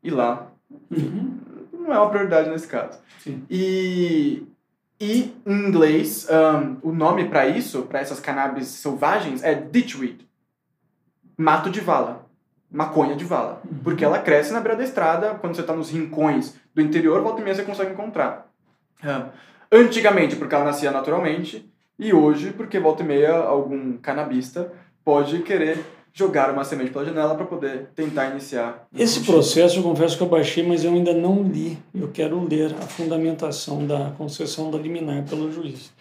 E 0.03 0.09
lá 0.09 0.47
Uhum. 0.91 1.37
não 1.73 1.93
é 1.93 1.99
uma 1.99 2.09
prioridade 2.09 2.49
nesse 2.49 2.67
caso. 2.67 2.99
Sim. 3.19 3.43
E, 3.49 4.43
e 5.01 5.33
em 5.45 5.67
inglês, 5.67 6.27
um, 6.29 6.89
o 6.89 6.91
nome 6.93 7.27
para 7.27 7.47
isso, 7.47 7.81
para 7.83 7.99
essas 7.99 8.19
cannabis 8.19 8.67
selvagens, 8.67 9.43
é 9.43 9.53
ditchweed. 9.55 10.28
Mato 11.39 11.69
de 11.69 11.79
vala. 11.79 12.25
Maconha 12.69 13.15
de 13.15 13.23
vala. 13.23 13.61
Uhum. 13.63 13.77
Porque 13.81 14.03
ela 14.03 14.19
cresce 14.19 14.51
na 14.51 14.59
beira 14.59 14.77
da 14.77 14.83
estrada, 14.83 15.35
quando 15.35 15.55
você 15.55 15.61
está 15.61 15.73
nos 15.73 15.89
rincões 15.89 16.55
do 16.75 16.81
interior, 16.81 17.21
volta 17.21 17.39
e 17.39 17.43
meia 17.45 17.55
você 17.55 17.63
consegue 17.63 17.93
encontrar. 17.93 18.51
Ah, 19.01 19.29
Antigamente, 19.71 20.35
porque 20.35 20.53
ela 20.53 20.65
nascia 20.65 20.91
naturalmente, 20.91 21.71
e 21.97 22.13
hoje, 22.13 22.51
porque 22.51 22.77
volta 22.77 23.03
e 23.03 23.05
meia 23.05 23.35
algum 23.35 23.97
canabista 23.97 24.73
pode 25.03 25.39
querer 25.39 25.79
jogar 26.11 26.51
uma 26.51 26.65
semente 26.65 26.89
pela 26.91 27.05
janela 27.05 27.35
para 27.35 27.45
poder 27.45 27.89
tentar 27.95 28.31
iniciar. 28.31 28.87
Esse 28.93 29.21
processo 29.21 29.79
eu 29.79 29.83
confesso 29.83 30.17
que 30.17 30.23
eu 30.23 30.27
baixei, 30.27 30.67
mas 30.67 30.83
eu 30.83 30.91
ainda 30.91 31.13
não 31.13 31.43
li. 31.43 31.77
Eu 31.95 32.09
quero 32.09 32.43
ler 32.45 32.73
a 32.73 32.81
fundamentação 32.81 33.85
da 33.87 34.11
concessão 34.17 34.69
da 34.69 34.77
liminar 34.77 35.23
pelo 35.23 35.49
juiz. 35.51 35.91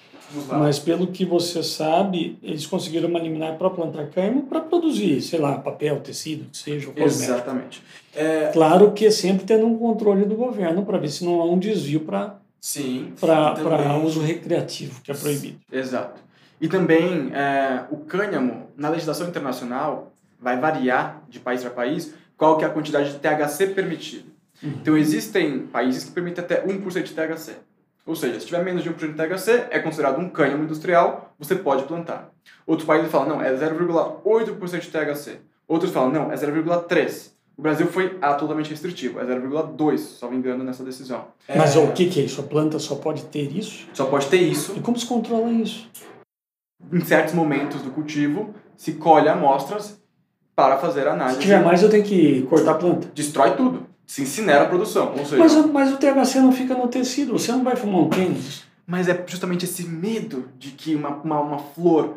Mas 0.51 0.79
pelo 0.79 1.07
que 1.07 1.25
você 1.25 1.63
sabe, 1.63 2.39
eles 2.43 2.67
conseguiram 2.67 3.09
uma 3.09 3.19
liminar 3.19 3.57
para 3.57 3.71
plantar 3.71 4.07
cânhamo 4.09 4.43
para 4.43 4.61
produzir, 4.61 5.21
sei 5.23 5.39
lá, 5.39 5.59
papel, 5.59 6.01
tecido, 6.01 6.45
que 6.51 6.57
seja. 6.57 6.93
Exatamente. 6.97 7.83
É, 8.15 8.51
Claro 8.53 8.93
que 8.93 9.11
sempre 9.11 9.47
tendo 9.47 9.67
um 9.67 9.79
controle 9.79 10.25
do 10.25 10.35
governo 10.35 10.85
para 10.85 10.99
ver 10.99 11.09
se 11.09 11.25
não 11.25 11.41
há 11.41 11.45
um 11.45 11.59
desvio 11.59 12.01
para 12.01 12.37
sim. 12.61 13.13
para 13.21 13.55
também- 13.55 14.05
uso 14.05 14.21
recreativo, 14.21 15.01
que 15.03 15.11
é 15.11 15.15
proibido. 15.15 15.59
Exato. 15.73 16.21
E 16.61 16.69
também 16.69 17.31
é, 17.33 17.85
o 17.91 17.99
cânhamo, 17.99 18.67
na 18.77 18.89
legislação 18.89 19.29
internacional, 19.29 20.13
vai 20.41 20.59
variar 20.59 21.23
de 21.29 21.39
país 21.39 21.63
para 21.63 21.71
país 21.71 22.13
qual 22.37 22.57
que 22.59 22.65
é 22.65 22.67
a 22.67 22.71
quantidade 22.71 23.13
de 23.13 23.19
THC 23.19 23.69
permitida. 23.69 24.25
Uhum. 24.63 24.71
Então 24.81 24.97
existem 24.97 25.61
países 25.67 26.05
que 26.05 26.11
permitem 26.11 26.43
até 26.45 26.65
1% 26.67 27.03
de 27.05 27.13
THC. 27.15 27.53
Ou 28.09 28.17
seja, 28.17 28.41
se 28.41 28.47
tiver 28.47 28.65
menos 28.65 28.83
de 28.83 28.91
1% 28.91 28.97
de 28.97 29.13
THC, 29.13 29.67
é 29.71 29.79
considerado 29.81 30.19
um 30.19 30.31
cânhamo 30.31 30.65
industrial, 30.65 31.35
você 31.39 31.55
pode 31.55 31.83
plantar. 31.85 32.31
Outros 32.67 32.87
países 32.87 33.11
falam, 33.11 33.29
não, 33.29 33.43
é 33.43 33.53
0,8% 33.55 34.81
de 34.81 34.89
THC. 34.89 35.37
Outros 35.69 35.93
falam, 35.93 36.11
não, 36.11 36.33
é 36.33 36.35
0,3%. 36.35 37.33
O 37.59 37.61
Brasil 37.61 37.87
foi 37.89 38.17
absolutamente 38.23 38.71
restritivo, 38.71 39.21
é 39.21 39.25
0,2%, 39.25 39.99
se 39.99 40.23
não 40.23 40.31
me 40.31 40.37
engano, 40.39 40.65
nessa 40.65 40.83
decisão. 40.83 41.27
Mas 41.55 41.77
É, 41.77 41.81
o 41.81 41.93
que, 41.93 42.09
que 42.09 42.21
é 42.21 42.23
isso? 42.25 42.41
A 42.41 42.45
planta 42.45 42.79
só 42.79 42.95
pode 42.95 43.25
ter 43.27 43.51
isso? 43.55 43.87
Só 43.93 44.07
pode 44.07 44.27
ter 44.29 44.39
isso 44.41 44.75
E 44.77 44.81
como 44.81 44.99
se 44.99 45.05
controla 45.05 45.51
isso? 45.51 45.87
em 46.93 47.01
certos 47.01 47.35
momentos 47.35 47.83
do 47.83 47.91
cultivo, 47.91 48.55
se 48.77 48.93
colhe 48.93 49.29
amostras 49.29 50.01
para 50.57 50.79
fazer 50.79 51.03
Se 51.03 51.09
análise. 51.09 51.41
tiver 51.41 51.63
mais, 51.63 51.83
eu 51.83 51.91
tenho 51.91 52.05
que 52.05 52.43
cortar 52.43 52.71
a 52.71 52.75
planta. 52.77 53.09
Destrói 53.13 53.57
tudo. 53.57 53.88
Se 54.09 54.23
incinera 54.23 54.63
a 54.65 54.67
produção. 54.69 55.13
Ou 55.13 55.19
seja, 55.27 55.37
Mas, 55.37 55.55
mas, 55.55 55.65
o- 55.67 55.73
mas 55.73 55.99
THC 55.99 56.41
não 56.41 56.51
fica 56.51 56.75
no 56.75 56.89
tecido, 56.89 57.35
você 57.39 57.53
não 57.53 57.63
vai 57.63 57.77
fumar 57.77 58.01
um 58.01 58.09
tênis. 58.09 58.65
é 58.91 59.25
justamente 59.27 59.67
esse 59.67 59.85
medo 59.87 60.49
de 60.59 60.71
que 60.71 60.95
uma, 60.95 61.11
uma, 61.11 61.41
uma 61.41 61.59
flor. 61.59 62.17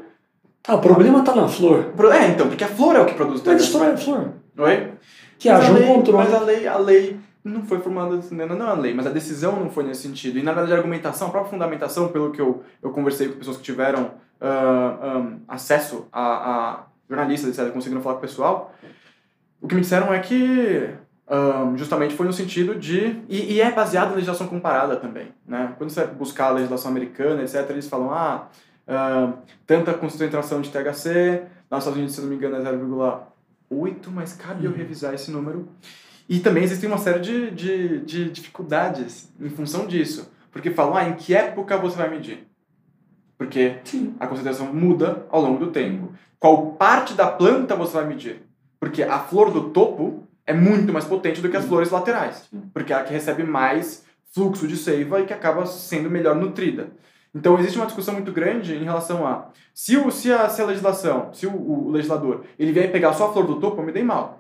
Ah, 0.66 0.76
o 0.76 0.80
problema 0.80 1.20
está 1.20 1.36
na 1.36 1.50
flor. 1.50 1.92
É, 2.14 2.28
então, 2.30 2.48
porque 2.48 2.64
a 2.64 2.68
flor 2.70 2.96
é 2.96 3.02
o 3.02 3.06
que 3.06 3.14
produz 3.14 3.42
o 3.42 3.44
THC. 3.44 3.56
destrói 3.58 3.92
a 3.92 3.98
flor. 3.98 4.30
Oi? 4.58 4.94
Que 5.38 5.50
Mas 5.50 5.60
haja 5.60 5.68
a 5.68 5.72
um 5.72 5.78
lei- 5.78 5.88
controle. 5.88 6.24
Mas 6.24 6.34
a 6.34 6.40
lei, 6.40 6.68
a 6.68 6.78
lei 6.78 7.20
não 7.44 7.64
foi 7.64 7.80
formada, 7.80 8.18
não 8.32 8.42
é 8.46 8.54
uma 8.54 8.74
lei, 8.74 8.94
mas 8.94 9.06
a 9.06 9.10
decisão 9.10 9.60
não 9.60 9.70
foi 9.70 9.84
nesse 9.84 10.04
sentido. 10.04 10.40
E, 10.40 10.44
na 10.44 10.54
verdade, 10.54 10.74
a 10.74 10.78
argumentação, 10.78 11.28
a 11.28 11.32
própria 11.32 11.52
fundamentação, 11.52 12.08
pelo 12.08 12.32
que 12.32 12.40
eu, 12.40 12.64
eu 12.82 12.92
conversei 12.92 13.28
com 13.28 13.38
pessoas 13.38 13.58
que 13.58 13.64
tiveram 13.64 14.04
uh, 14.04 14.12
ah, 14.40 15.18
um, 15.18 15.40
acesso 15.46 16.08
a, 16.10 16.22
a 16.22 16.84
jornalistas, 17.10 17.50
etc., 17.60 17.74
conseguiram 17.74 18.02
falar 18.02 18.16
com 18.16 18.20
o 18.20 18.22
pessoal, 18.22 18.74
o 19.60 19.68
que 19.68 19.76
me 19.76 19.82
disseram 19.82 20.14
é 20.14 20.20
que 20.20 20.90
um, 21.32 21.78
justamente 21.78 22.14
foi 22.14 22.28
no 22.28 22.34
sentido 22.34 22.76
de... 22.76 23.22
E, 23.30 23.54
e, 23.54 23.62
é 23.62 23.72
baseado 23.72 24.12
em 24.12 24.16
legislação 24.16 24.48
comparada 24.48 24.98
também. 24.98 25.30
Né? 25.48 25.74
Quando 25.78 25.90
você 25.90 26.06
buscar 26.06 26.48
a 26.48 26.52
legislação 26.52 26.92
americana, 26.92 27.42
etc., 27.42 27.70
eles 27.70 27.88
falam, 27.88 28.12
ah, 28.12 28.48
uh, 28.86 29.34
tanta 29.66 29.94
concentração 29.94 30.60
de 30.60 30.70
THC, 30.70 31.44
nos 31.70 31.80
Estados 31.80 31.96
Unidos, 31.96 32.16
se 32.16 32.22
não 32.22 32.28
me 32.28 32.36
engano, 32.36 32.58
é 32.58 32.60
0,8, 32.60 34.10
mas 34.10 34.34
cabe 34.34 34.66
eu 34.66 34.72
uhum. 34.72 34.78
revisar 34.78 35.14
esse 35.14 35.32
número. 35.32 35.70
E 36.28 36.40
também 36.40 36.64
existem 36.64 36.90
uma 36.90 36.98
série 36.98 37.20
de, 37.20 37.52
de, 37.52 38.00
de 38.02 38.30
dificuldades 38.30 39.32
em 39.40 39.50
função 39.50 39.88
disso. 39.88 40.30
Porque 40.52 40.70
falam, 40.70 40.98
ah, 40.98 41.08
em 41.08 41.14
que 41.14 41.34
época 41.34 41.78
você 41.78 41.96
vai 41.96 42.10
medir? 42.10 42.46
Porque 43.38 43.78
Sim. 43.86 44.16
a 44.20 44.28
concentração 44.28 44.74
muda 44.74 45.26
ao 45.30 45.42
longo 45.42 45.66
do 45.66 45.72
tempo. 45.72 46.14
Qual 46.38 46.74
parte 46.74 47.14
da 47.14 47.28
planta 47.28 47.74
você 47.74 47.94
vai 47.94 48.06
medir? 48.06 48.44
Porque 48.80 49.02
a 49.02 49.20
flor 49.20 49.50
do 49.50 49.70
topo 49.70 50.28
é 50.46 50.54
muito 50.54 50.92
mais 50.92 51.06
potente 51.06 51.42
do 51.42 51.50
que 51.50 51.58
as 51.58 51.66
flores 51.66 51.90
laterais. 51.90 52.50
Porque 52.74 52.94
é 52.94 52.96
a 52.96 53.04
que 53.04 53.14
recebe 53.14 53.44
mais 53.44 54.06
fluxo 54.34 54.68
de 54.68 54.78
seiva 54.78 55.20
e 55.20 55.26
que 55.26 55.34
acaba 55.34 55.66
sendo 55.66 56.10
melhor 56.10 56.36
nutrida. 56.36 56.90
Então 57.34 57.58
existe 57.60 57.78
uma 57.78 57.86
discussão 57.86 58.14
muito 58.14 58.32
grande 58.32 58.76
em 58.76 58.84
relação 58.84 59.26
a 59.26 59.50
se, 59.74 59.96
o, 59.98 60.12
se, 60.12 60.32
a, 60.32 60.50
se 60.50 60.62
a 60.62 60.66
legislação, 60.66 61.34
se 61.34 61.48
o, 61.48 61.56
o 61.56 61.90
legislador, 61.90 62.44
ele 62.60 62.72
vier 62.72 62.92
pegar 62.92 63.14
só 63.14 63.30
a 63.30 63.34
flor 63.34 63.48
do 63.48 63.60
topo, 63.60 63.82
eu 63.82 63.86
me 63.86 63.92
dei 63.92 64.04
mal. 64.04 64.40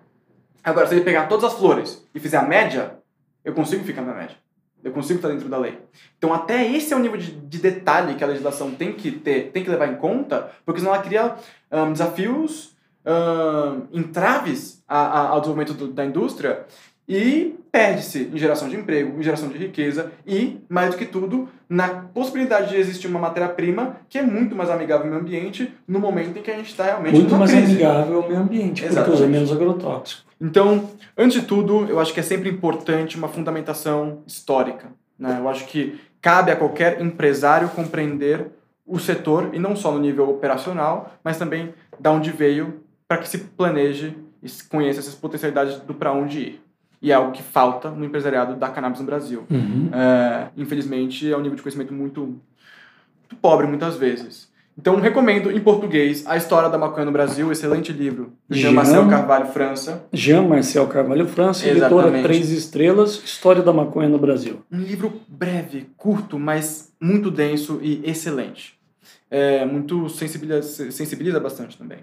Agora, 0.63 0.85
se 0.85 0.93
ele 0.93 1.03
pegar 1.03 1.27
todas 1.27 1.45
as 1.45 1.57
flores 1.57 2.05
e 2.13 2.19
fizer 2.19 2.37
a 2.37 2.43
média, 2.43 2.97
eu 3.43 3.53
consigo 3.53 3.83
ficar 3.83 4.01
na 4.01 4.13
média. 4.13 4.35
Eu 4.83 4.91
consigo 4.91 5.19
estar 5.19 5.29
dentro 5.29 5.47
da 5.47 5.57
lei. 5.57 5.79
Então, 6.17 6.33
até 6.33 6.67
esse 6.67 6.93
é 6.93 6.95
o 6.95 6.99
nível 6.99 7.17
de, 7.17 7.31
de 7.31 7.57
detalhe 7.59 8.15
que 8.15 8.23
a 8.23 8.27
legislação 8.27 8.71
tem 8.71 8.93
que 8.93 9.11
ter, 9.11 9.51
tem 9.51 9.63
que 9.63 9.69
levar 9.69 9.87
em 9.87 9.95
conta, 9.95 10.51
porque 10.65 10.79
senão 10.79 10.93
ela 10.93 11.03
cria 11.03 11.35
um, 11.71 11.91
desafios, 11.91 12.75
um, 13.05 13.99
entraves 13.99 14.83
a, 14.87 14.97
a, 14.97 15.27
ao 15.29 15.41
desenvolvimento 15.41 15.73
do, 15.73 15.87
da 15.87 16.05
indústria 16.05 16.65
e 17.07 17.55
perde-se 17.71 18.29
em 18.33 18.37
geração 18.37 18.69
de 18.69 18.75
emprego, 18.75 19.19
em 19.19 19.23
geração 19.23 19.49
de 19.49 19.57
riqueza 19.57 20.11
e, 20.25 20.61
mais 20.69 20.91
do 20.91 20.97
que 20.97 21.05
tudo, 21.05 21.49
na 21.67 21.87
possibilidade 21.87 22.69
de 22.69 22.77
existir 22.77 23.07
uma 23.07 23.19
matéria-prima 23.19 23.97
que 24.07 24.17
é 24.17 24.21
muito 24.21 24.55
mais 24.55 24.69
amigável 24.69 25.05
ao 25.05 25.09
meio 25.11 25.21
ambiente 25.21 25.73
no 25.87 25.99
momento 25.99 26.37
em 26.37 26.41
que 26.41 26.51
a 26.51 26.55
gente 26.55 26.69
está 26.69 26.85
realmente 26.85 27.15
muito 27.15 27.35
mais 27.35 27.51
crise. 27.51 27.71
amigável 27.71 28.21
ao 28.21 28.29
meio 28.29 28.39
ambiente, 28.39 28.85
Exatamente. 28.85 29.09
porque 29.09 29.23
usa 29.23 29.27
menos 29.27 29.51
agrotóxico. 29.51 30.29
Então, 30.39 30.89
antes 31.17 31.41
de 31.41 31.47
tudo, 31.47 31.85
eu 31.89 31.99
acho 31.99 32.13
que 32.13 32.19
é 32.19 32.23
sempre 32.23 32.49
importante 32.49 33.17
uma 33.17 33.27
fundamentação 33.27 34.23
histórica. 34.25 34.87
Né? 35.17 35.37
Eu 35.39 35.47
acho 35.49 35.65
que 35.65 35.99
cabe 36.21 36.51
a 36.51 36.55
qualquer 36.55 37.01
empresário 37.01 37.69
compreender 37.69 38.47
o 38.85 38.99
setor, 38.99 39.49
e 39.53 39.59
não 39.59 39.75
só 39.75 39.91
no 39.91 39.99
nível 39.99 40.29
operacional, 40.29 41.13
mas 41.23 41.37
também 41.37 41.73
da 41.99 42.11
onde 42.11 42.31
veio, 42.31 42.81
para 43.11 43.17
que 43.17 43.27
se 43.27 43.39
planeje 43.39 44.15
e 44.41 44.47
conheça 44.69 45.01
essas 45.01 45.13
potencialidades 45.13 45.81
do 45.81 45.93
para 45.93 46.13
onde 46.13 46.39
ir 46.39 46.61
e 47.01 47.11
é 47.11 47.13
algo 47.13 47.33
que 47.33 47.43
falta 47.43 47.91
no 47.91 48.05
empresariado 48.05 48.55
da 48.55 48.69
cannabis 48.69 49.01
no 49.01 49.05
Brasil. 49.05 49.43
Uhum. 49.49 49.89
É, 49.91 50.47
infelizmente, 50.55 51.29
é 51.29 51.35
um 51.35 51.41
nível 51.41 51.57
de 51.57 51.61
conhecimento 51.61 51.93
muito, 51.93 52.21
muito, 52.21 53.35
pobre 53.41 53.67
muitas 53.67 53.97
vezes. 53.97 54.49
Então, 54.77 54.95
recomendo 54.95 55.51
em 55.51 55.59
português 55.59 56.25
A 56.25 56.37
História 56.37 56.69
da 56.69 56.77
Maconha 56.77 57.05
no 57.05 57.11
Brasil, 57.11 57.51
excelente 57.51 57.91
livro, 57.91 58.31
Jean 58.49 58.71
Marcel 58.71 59.09
Carvalho 59.09 59.47
França. 59.47 60.05
Jean 60.13 60.43
Marcel 60.43 60.87
Carvalho 60.87 61.27
França, 61.27 61.67
editora 61.67 62.23
Três 62.23 62.49
Estrelas, 62.49 63.21
História 63.25 63.61
da 63.61 63.73
Maconha 63.73 64.07
no 64.07 64.19
Brasil. 64.19 64.61
Um 64.71 64.79
livro 64.79 65.21
breve, 65.27 65.87
curto, 65.97 66.39
mas 66.39 66.93
muito 67.01 67.29
denso 67.29 67.77
e 67.81 68.01
excelente. 68.05 68.79
É, 69.29 69.65
muito 69.65 70.07
sensibiliza, 70.07 70.61
sensibiliza 70.91 71.41
bastante 71.41 71.77
também. 71.77 71.99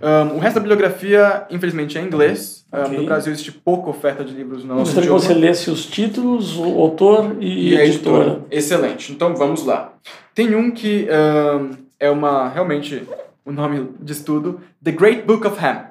Um, 0.00 0.36
o 0.36 0.38
resto 0.38 0.54
da 0.54 0.60
bibliografia, 0.60 1.46
infelizmente, 1.50 1.98
é 1.98 2.02
em 2.02 2.06
inglês. 2.06 2.64
Okay. 2.70 2.98
Um, 2.98 3.00
no 3.00 3.06
Brasil 3.06 3.32
existe 3.32 3.50
pouca 3.52 3.90
oferta 3.90 4.24
de 4.24 4.32
livros 4.32 4.62
no 4.62 4.76
nosso 4.76 4.94
Gostaria 4.94 5.08
que 5.08 5.12
você 5.12 5.34
lesse 5.34 5.70
os 5.70 5.86
títulos, 5.86 6.56
o 6.56 6.80
autor 6.80 7.36
e, 7.40 7.70
e 7.70 7.78
a 7.78 7.84
editora. 7.84 8.24
editora. 8.24 8.46
Excelente. 8.50 9.12
Então, 9.12 9.34
vamos 9.34 9.64
lá. 9.64 9.94
Tem 10.34 10.54
um 10.54 10.70
que 10.70 11.08
um, 11.10 11.70
é 11.98 12.08
uma, 12.10 12.48
realmente, 12.48 13.02
o 13.44 13.50
nome 13.50 13.90
de 14.00 14.12
estudo, 14.12 14.60
The 14.82 14.92
Great 14.92 15.22
Book 15.22 15.46
of 15.46 15.64
Hemp. 15.64 15.88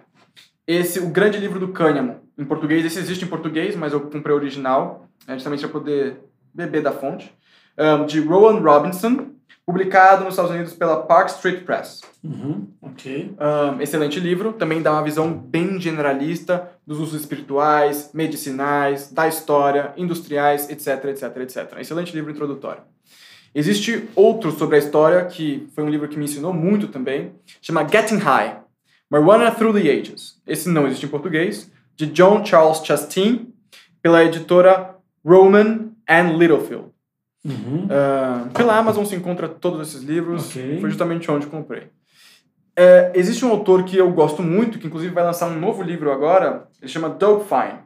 Esse, 0.66 1.00
o 1.00 1.08
grande 1.08 1.38
livro 1.38 1.60
do 1.60 1.70
cânhamo. 1.70 2.18
Em 2.38 2.46
português, 2.46 2.86
esse 2.86 3.00
existe 3.00 3.26
em 3.26 3.28
português, 3.28 3.76
mas 3.76 3.94
eu 3.94 4.02
comprei 4.02 4.34
o 4.34 4.38
original, 4.38 5.08
né, 5.28 5.34
justamente 5.34 5.62
para 5.62 5.70
poder 5.70 6.18
beber 6.54 6.82
da 6.82 6.92
fonte. 6.92 7.34
de 8.08 8.20
Rowan 8.22 8.60
Robinson, 8.60 9.28
publicado 9.66 10.24
nos 10.24 10.34
Estados 10.34 10.52
Unidos 10.52 10.74
pela 10.74 11.04
Park 11.04 11.30
Street 11.30 11.64
Press. 11.64 12.02
Uhum, 12.24 12.68
ok. 12.82 13.36
Um, 13.38 13.82
excelente 13.82 14.20
livro, 14.20 14.54
também 14.54 14.82
dá 14.82 14.94
uma 14.94 15.04
visão 15.04 15.34
bem 15.34 15.80
generalista 15.80 16.72
dos 16.86 17.00
usos 17.00 17.20
espirituais, 17.20 18.12
medicinais, 18.14 19.12
da 19.12 19.28
história, 19.28 19.94
industriais, 19.98 20.70
etc, 20.70 21.06
etc, 21.06 21.38
etc. 21.38 21.80
Excelente 21.80 22.14
livro 22.14 22.32
introdutório. 22.32 22.82
Existe 23.54 24.08
outro 24.16 24.52
sobre 24.52 24.76
a 24.76 24.80
história, 24.80 25.26
que 25.26 25.68
foi 25.74 25.84
um 25.84 25.90
livro 25.90 26.08
que 26.08 26.18
me 26.18 26.26
ensinou 26.26 26.54
muito 26.54 26.88
também, 26.88 27.34
chama 27.62 27.88
Getting 27.88 28.18
High, 28.18 28.62
Marijuana 29.10 29.52
Through 29.52 29.74
the 29.74 29.90
Ages. 29.90 30.42
Esse 30.46 30.70
não 30.70 30.86
existe 30.86 31.06
em 31.06 31.10
português, 31.10 31.72
de 31.96 32.06
John 32.06 32.46
Charles 32.46 32.86
Chastain, 32.86 33.52
pela 34.02 34.24
editora 34.24 34.96
Roman 35.26 35.90
and 36.08 36.38
Littlefield. 36.38 36.90
Uhum. 37.46 37.86
Uh, 37.86 38.50
pela 38.54 38.78
Amazon 38.78 39.06
se 39.06 39.16
encontra 39.16 39.48
todos 39.48 39.88
esses 39.88 40.04
livros. 40.04 40.50
Okay. 40.50 40.80
Foi 40.80 40.90
justamente 40.90 41.30
onde 41.32 41.48
comprei. 41.48 41.90
É, 42.76 43.12
existe 43.16 43.44
um 43.44 43.50
autor 43.50 43.84
que 43.84 43.98
eu 43.98 44.12
gosto 44.12 44.44
muito, 44.44 44.78
que 44.78 44.86
inclusive 44.86 45.14
vai 45.14 45.24
lançar 45.24 45.48
um 45.48 45.60
novo 45.60 45.82
livro 45.82 46.12
agora. 46.12 46.68
Ele 46.80 46.92
chama 46.92 47.10
Doug 47.10 47.44
Fine. 47.44 47.80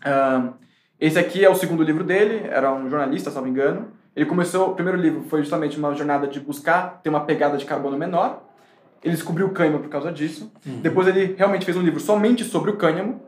Uh, 0.00 0.54
esse 0.98 1.18
aqui 1.18 1.44
é 1.44 1.50
o 1.50 1.54
segundo 1.54 1.82
livro 1.82 2.02
dele. 2.02 2.46
Era 2.48 2.72
um 2.72 2.88
jornalista, 2.88 3.28
se 3.28 3.36
não 3.36 3.44
me 3.44 3.50
engano. 3.50 3.88
Ele 4.14 4.24
começou, 4.24 4.70
o 4.70 4.74
primeiro 4.74 4.98
livro 4.98 5.24
foi 5.28 5.40
justamente 5.40 5.76
uma 5.78 5.94
jornada 5.94 6.26
de 6.26 6.40
buscar 6.40 7.02
ter 7.02 7.10
uma 7.10 7.20
pegada 7.20 7.58
de 7.58 7.66
carbono 7.66 7.98
menor. 7.98 8.42
Ele 9.04 9.14
descobriu 9.14 9.48
o 9.48 9.50
cânhamo 9.50 9.80
por 9.80 9.90
causa 9.90 10.10
disso. 10.10 10.50
Uhum. 10.64 10.80
Depois 10.80 11.06
ele 11.06 11.34
realmente 11.36 11.66
fez 11.66 11.76
um 11.76 11.82
livro 11.82 12.00
somente 12.00 12.42
sobre 12.42 12.70
o 12.70 12.76
cânhamo. 12.76 13.20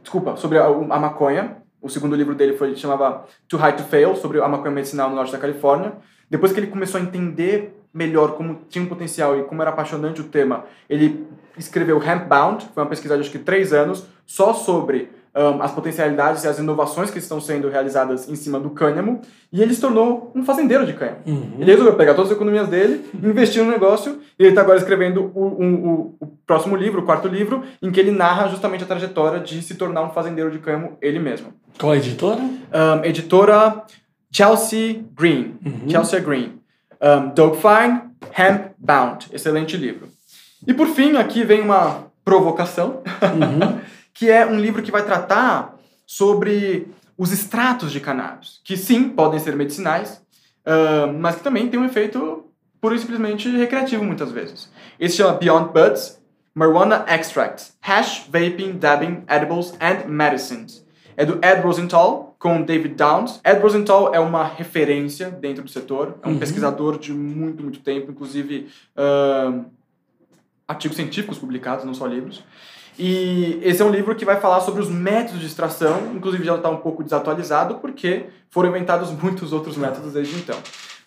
Desculpa, 0.00 0.36
sobre 0.36 0.58
a, 0.58 0.66
a 0.66 1.00
maconha. 1.00 1.56
O 1.80 1.88
segundo 1.88 2.16
livro 2.16 2.34
dele 2.34 2.56
foi 2.56 2.74
chamava 2.76 3.24
Too 3.48 3.58
High 3.58 3.76
to 3.76 3.84
Fail, 3.84 4.16
sobre 4.16 4.40
a 4.40 4.48
maconha 4.48 4.74
medicinal 4.74 5.08
no 5.08 5.16
norte 5.16 5.32
da 5.32 5.38
Califórnia. 5.38 5.92
Depois 6.28 6.52
que 6.52 6.60
ele 6.60 6.66
começou 6.66 7.00
a 7.00 7.04
entender 7.04 7.74
melhor 7.92 8.36
como 8.36 8.62
tinha 8.68 8.84
um 8.84 8.88
potencial 8.88 9.38
e 9.38 9.44
como 9.44 9.62
era 9.62 9.70
apaixonante 9.70 10.20
o 10.20 10.24
tema, 10.24 10.64
ele 10.88 11.26
escreveu 11.56 12.02
Hempbound, 12.02 12.68
foi 12.74 12.82
uma 12.82 12.88
pesquisa 12.88 13.14
de 13.16 13.22
acho 13.22 13.30
que 13.30 13.38
três 13.38 13.72
anos, 13.72 14.06
só 14.26 14.52
sobre 14.52 15.10
um, 15.38 15.62
as 15.62 15.70
potencialidades 15.70 16.42
e 16.42 16.48
as 16.48 16.58
inovações 16.58 17.10
que 17.10 17.18
estão 17.18 17.40
sendo 17.40 17.68
realizadas 17.68 18.28
em 18.28 18.34
cima 18.34 18.58
do 18.58 18.70
cânhamo, 18.70 19.20
e 19.52 19.62
ele 19.62 19.72
se 19.72 19.80
tornou 19.80 20.32
um 20.34 20.44
fazendeiro 20.44 20.84
de 20.84 20.92
cânhamo. 20.94 21.18
Uhum. 21.24 21.52
Ele 21.60 21.70
resolveu 21.70 21.94
pegar 21.94 22.14
todas 22.14 22.32
as 22.32 22.36
economias 22.36 22.66
dele, 22.66 23.08
investir 23.22 23.62
no 23.62 23.70
negócio, 23.70 24.18
e 24.36 24.42
ele 24.42 24.48
está 24.50 24.62
agora 24.62 24.78
escrevendo 24.78 25.30
o, 25.34 25.62
um, 25.62 25.74
o, 25.74 26.16
o, 26.20 26.26
próximo 26.44 26.74
livro, 26.74 27.02
o 27.02 27.04
quarto 27.04 27.28
livro, 27.28 27.62
em 27.80 27.90
que 27.92 28.00
ele 28.00 28.10
narra 28.10 28.48
justamente 28.48 28.82
a 28.82 28.86
trajetória 28.86 29.38
de 29.38 29.62
se 29.62 29.76
tornar 29.76 30.02
um 30.02 30.10
fazendeiro 30.10 30.50
de 30.50 30.58
cânhamo 30.58 30.98
ele 31.00 31.20
mesmo. 31.20 31.52
Qual 31.78 31.92
a 31.92 31.96
editora? 31.96 32.40
Um, 32.40 33.04
editora 33.04 33.84
Chelsea 34.32 35.04
Green. 35.16 35.54
Uhum. 35.64 35.88
Chelsea 35.88 36.18
Green. 36.18 36.58
Um, 37.00 37.28
Doug 37.32 37.54
Fine, 37.54 38.00
Hemp 38.36 38.72
Bound. 38.76 39.28
Excelente 39.32 39.76
livro. 39.76 40.08
E 40.66 40.74
por 40.74 40.88
fim, 40.88 41.16
aqui 41.16 41.44
vem 41.44 41.60
uma 41.60 42.08
provocação. 42.24 43.02
Uhum. 43.22 43.78
que 44.18 44.28
é 44.28 44.44
um 44.44 44.58
livro 44.58 44.82
que 44.82 44.90
vai 44.90 45.04
tratar 45.04 45.76
sobre 46.04 46.88
os 47.16 47.30
extratos 47.30 47.92
de 47.92 48.00
cannabis, 48.00 48.60
que 48.64 48.76
sim, 48.76 49.08
podem 49.10 49.38
ser 49.38 49.54
medicinais, 49.54 50.20
uh, 50.66 51.12
mas 51.20 51.36
que 51.36 51.42
também 51.44 51.68
tem 51.68 51.78
um 51.78 51.84
efeito 51.84 52.44
pura 52.80 52.96
e 52.96 52.98
simplesmente 52.98 53.48
recreativo 53.48 54.02
muitas 54.02 54.32
vezes. 54.32 54.68
Esse 54.98 55.18
chama 55.18 55.34
Beyond 55.34 55.72
Buds, 55.72 56.20
Marijuana 56.52 57.04
Extracts, 57.08 57.76
Hash, 57.80 58.26
Vaping, 58.28 58.78
Dabbing, 58.78 59.22
Edibles 59.28 59.74
and 59.80 60.08
Medicines. 60.08 60.84
É 61.16 61.24
do 61.24 61.34
Ed 61.34 61.60
Rosenthal 61.62 62.34
com 62.40 62.62
David 62.62 62.96
Downs. 62.96 63.40
Ed 63.44 63.60
Rosenthal 63.60 64.12
é 64.12 64.18
uma 64.18 64.42
referência 64.42 65.30
dentro 65.30 65.62
do 65.62 65.70
setor, 65.70 66.18
é 66.24 66.26
um 66.26 66.32
uhum. 66.32 66.38
pesquisador 66.40 66.98
de 66.98 67.12
muito, 67.12 67.62
muito 67.62 67.78
tempo, 67.78 68.10
inclusive 68.10 68.68
uh, 68.96 69.64
artigos 70.66 70.96
científicos 70.96 71.38
publicados, 71.38 71.84
não 71.84 71.94
só 71.94 72.04
livros. 72.04 72.42
E 72.98 73.60
esse 73.62 73.80
é 73.80 73.84
um 73.84 73.90
livro 73.90 74.14
que 74.14 74.24
vai 74.24 74.40
falar 74.40 74.60
sobre 74.60 74.82
os 74.82 74.88
métodos 74.88 75.40
de 75.40 75.46
extração, 75.46 76.12
inclusive 76.14 76.44
já 76.44 76.56
está 76.56 76.68
um 76.68 76.78
pouco 76.78 77.04
desatualizado, 77.04 77.76
porque 77.76 78.26
foram 78.50 78.70
inventados 78.70 79.10
muitos 79.12 79.52
outros 79.52 79.76
métodos 79.76 80.12
desde 80.12 80.36
então. 80.36 80.58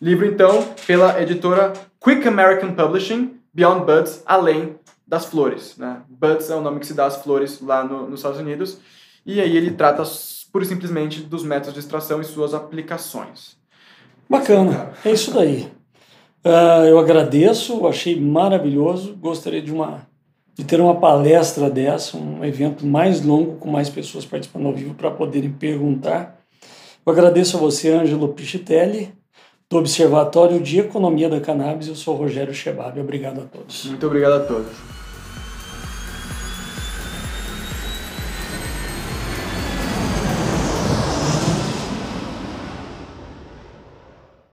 Livro, 0.02 0.26
então, 0.26 0.66
pela 0.88 1.22
editora 1.22 1.74
Quick 2.00 2.28
American 2.28 2.74
Publishing, 2.74 3.38
Beyond 3.54 3.86
Buds, 3.86 4.24
Além 4.26 4.76
das 5.06 5.26
Flores. 5.26 5.76
Né? 5.78 6.02
Buds 6.10 6.50
é 6.50 6.56
o 6.56 6.62
nome 6.62 6.80
que 6.80 6.88
se 6.88 6.94
dá 6.94 7.06
às 7.06 7.22
flores 7.22 7.60
lá 7.62 7.84
no, 7.84 8.10
nos 8.10 8.22
Estados 8.22 8.40
Unidos. 8.40 8.78
E 9.26 9.42
aí 9.42 9.58
ele 9.58 9.72
trata 9.72 10.04
pura 10.52 10.64
e 10.64 10.68
simplesmente 10.68 11.22
dos 11.22 11.44
métodos 11.44 11.74
de 11.74 11.80
extração 11.82 12.22
e 12.22 12.24
suas 12.24 12.54
aplicações. 12.54 13.58
Bacana, 14.30 14.94
é 15.04 15.12
isso 15.12 15.34
daí. 15.34 15.72
Uh, 16.44 16.86
eu 16.88 16.98
agradeço, 16.98 17.86
achei 17.86 18.20
maravilhoso. 18.20 19.16
Gostaria 19.16 19.62
de, 19.62 19.72
uma, 19.72 20.08
de 20.56 20.64
ter 20.64 20.80
uma 20.80 21.00
palestra 21.00 21.70
dessa, 21.70 22.18
um 22.18 22.44
evento 22.44 22.86
mais 22.86 23.22
longo, 23.22 23.56
com 23.58 23.70
mais 23.70 23.90
pessoas 23.90 24.26
participando 24.26 24.68
ao 24.68 24.74
vivo 24.74 24.94
para 24.94 25.10
poderem 25.10 25.52
perguntar. 25.52 26.40
Eu 27.06 27.12
agradeço 27.12 27.58
a 27.58 27.60
você, 27.60 27.90
Ângelo 27.92 28.30
Pichitelli, 28.30 29.14
do 29.70 29.78
Observatório 29.78 30.60
de 30.60 30.80
Economia 30.80 31.30
da 31.30 31.40
Cannabis. 31.40 31.88
Eu 31.88 31.96
sou 31.96 32.16
Rogério 32.16 32.54
Chebab. 32.54 33.00
Obrigado 33.00 33.42
a 33.42 33.46
todos. 33.46 33.86
Muito 33.86 34.06
obrigado 34.06 34.34
a 34.34 34.40
todos. 34.42 35.01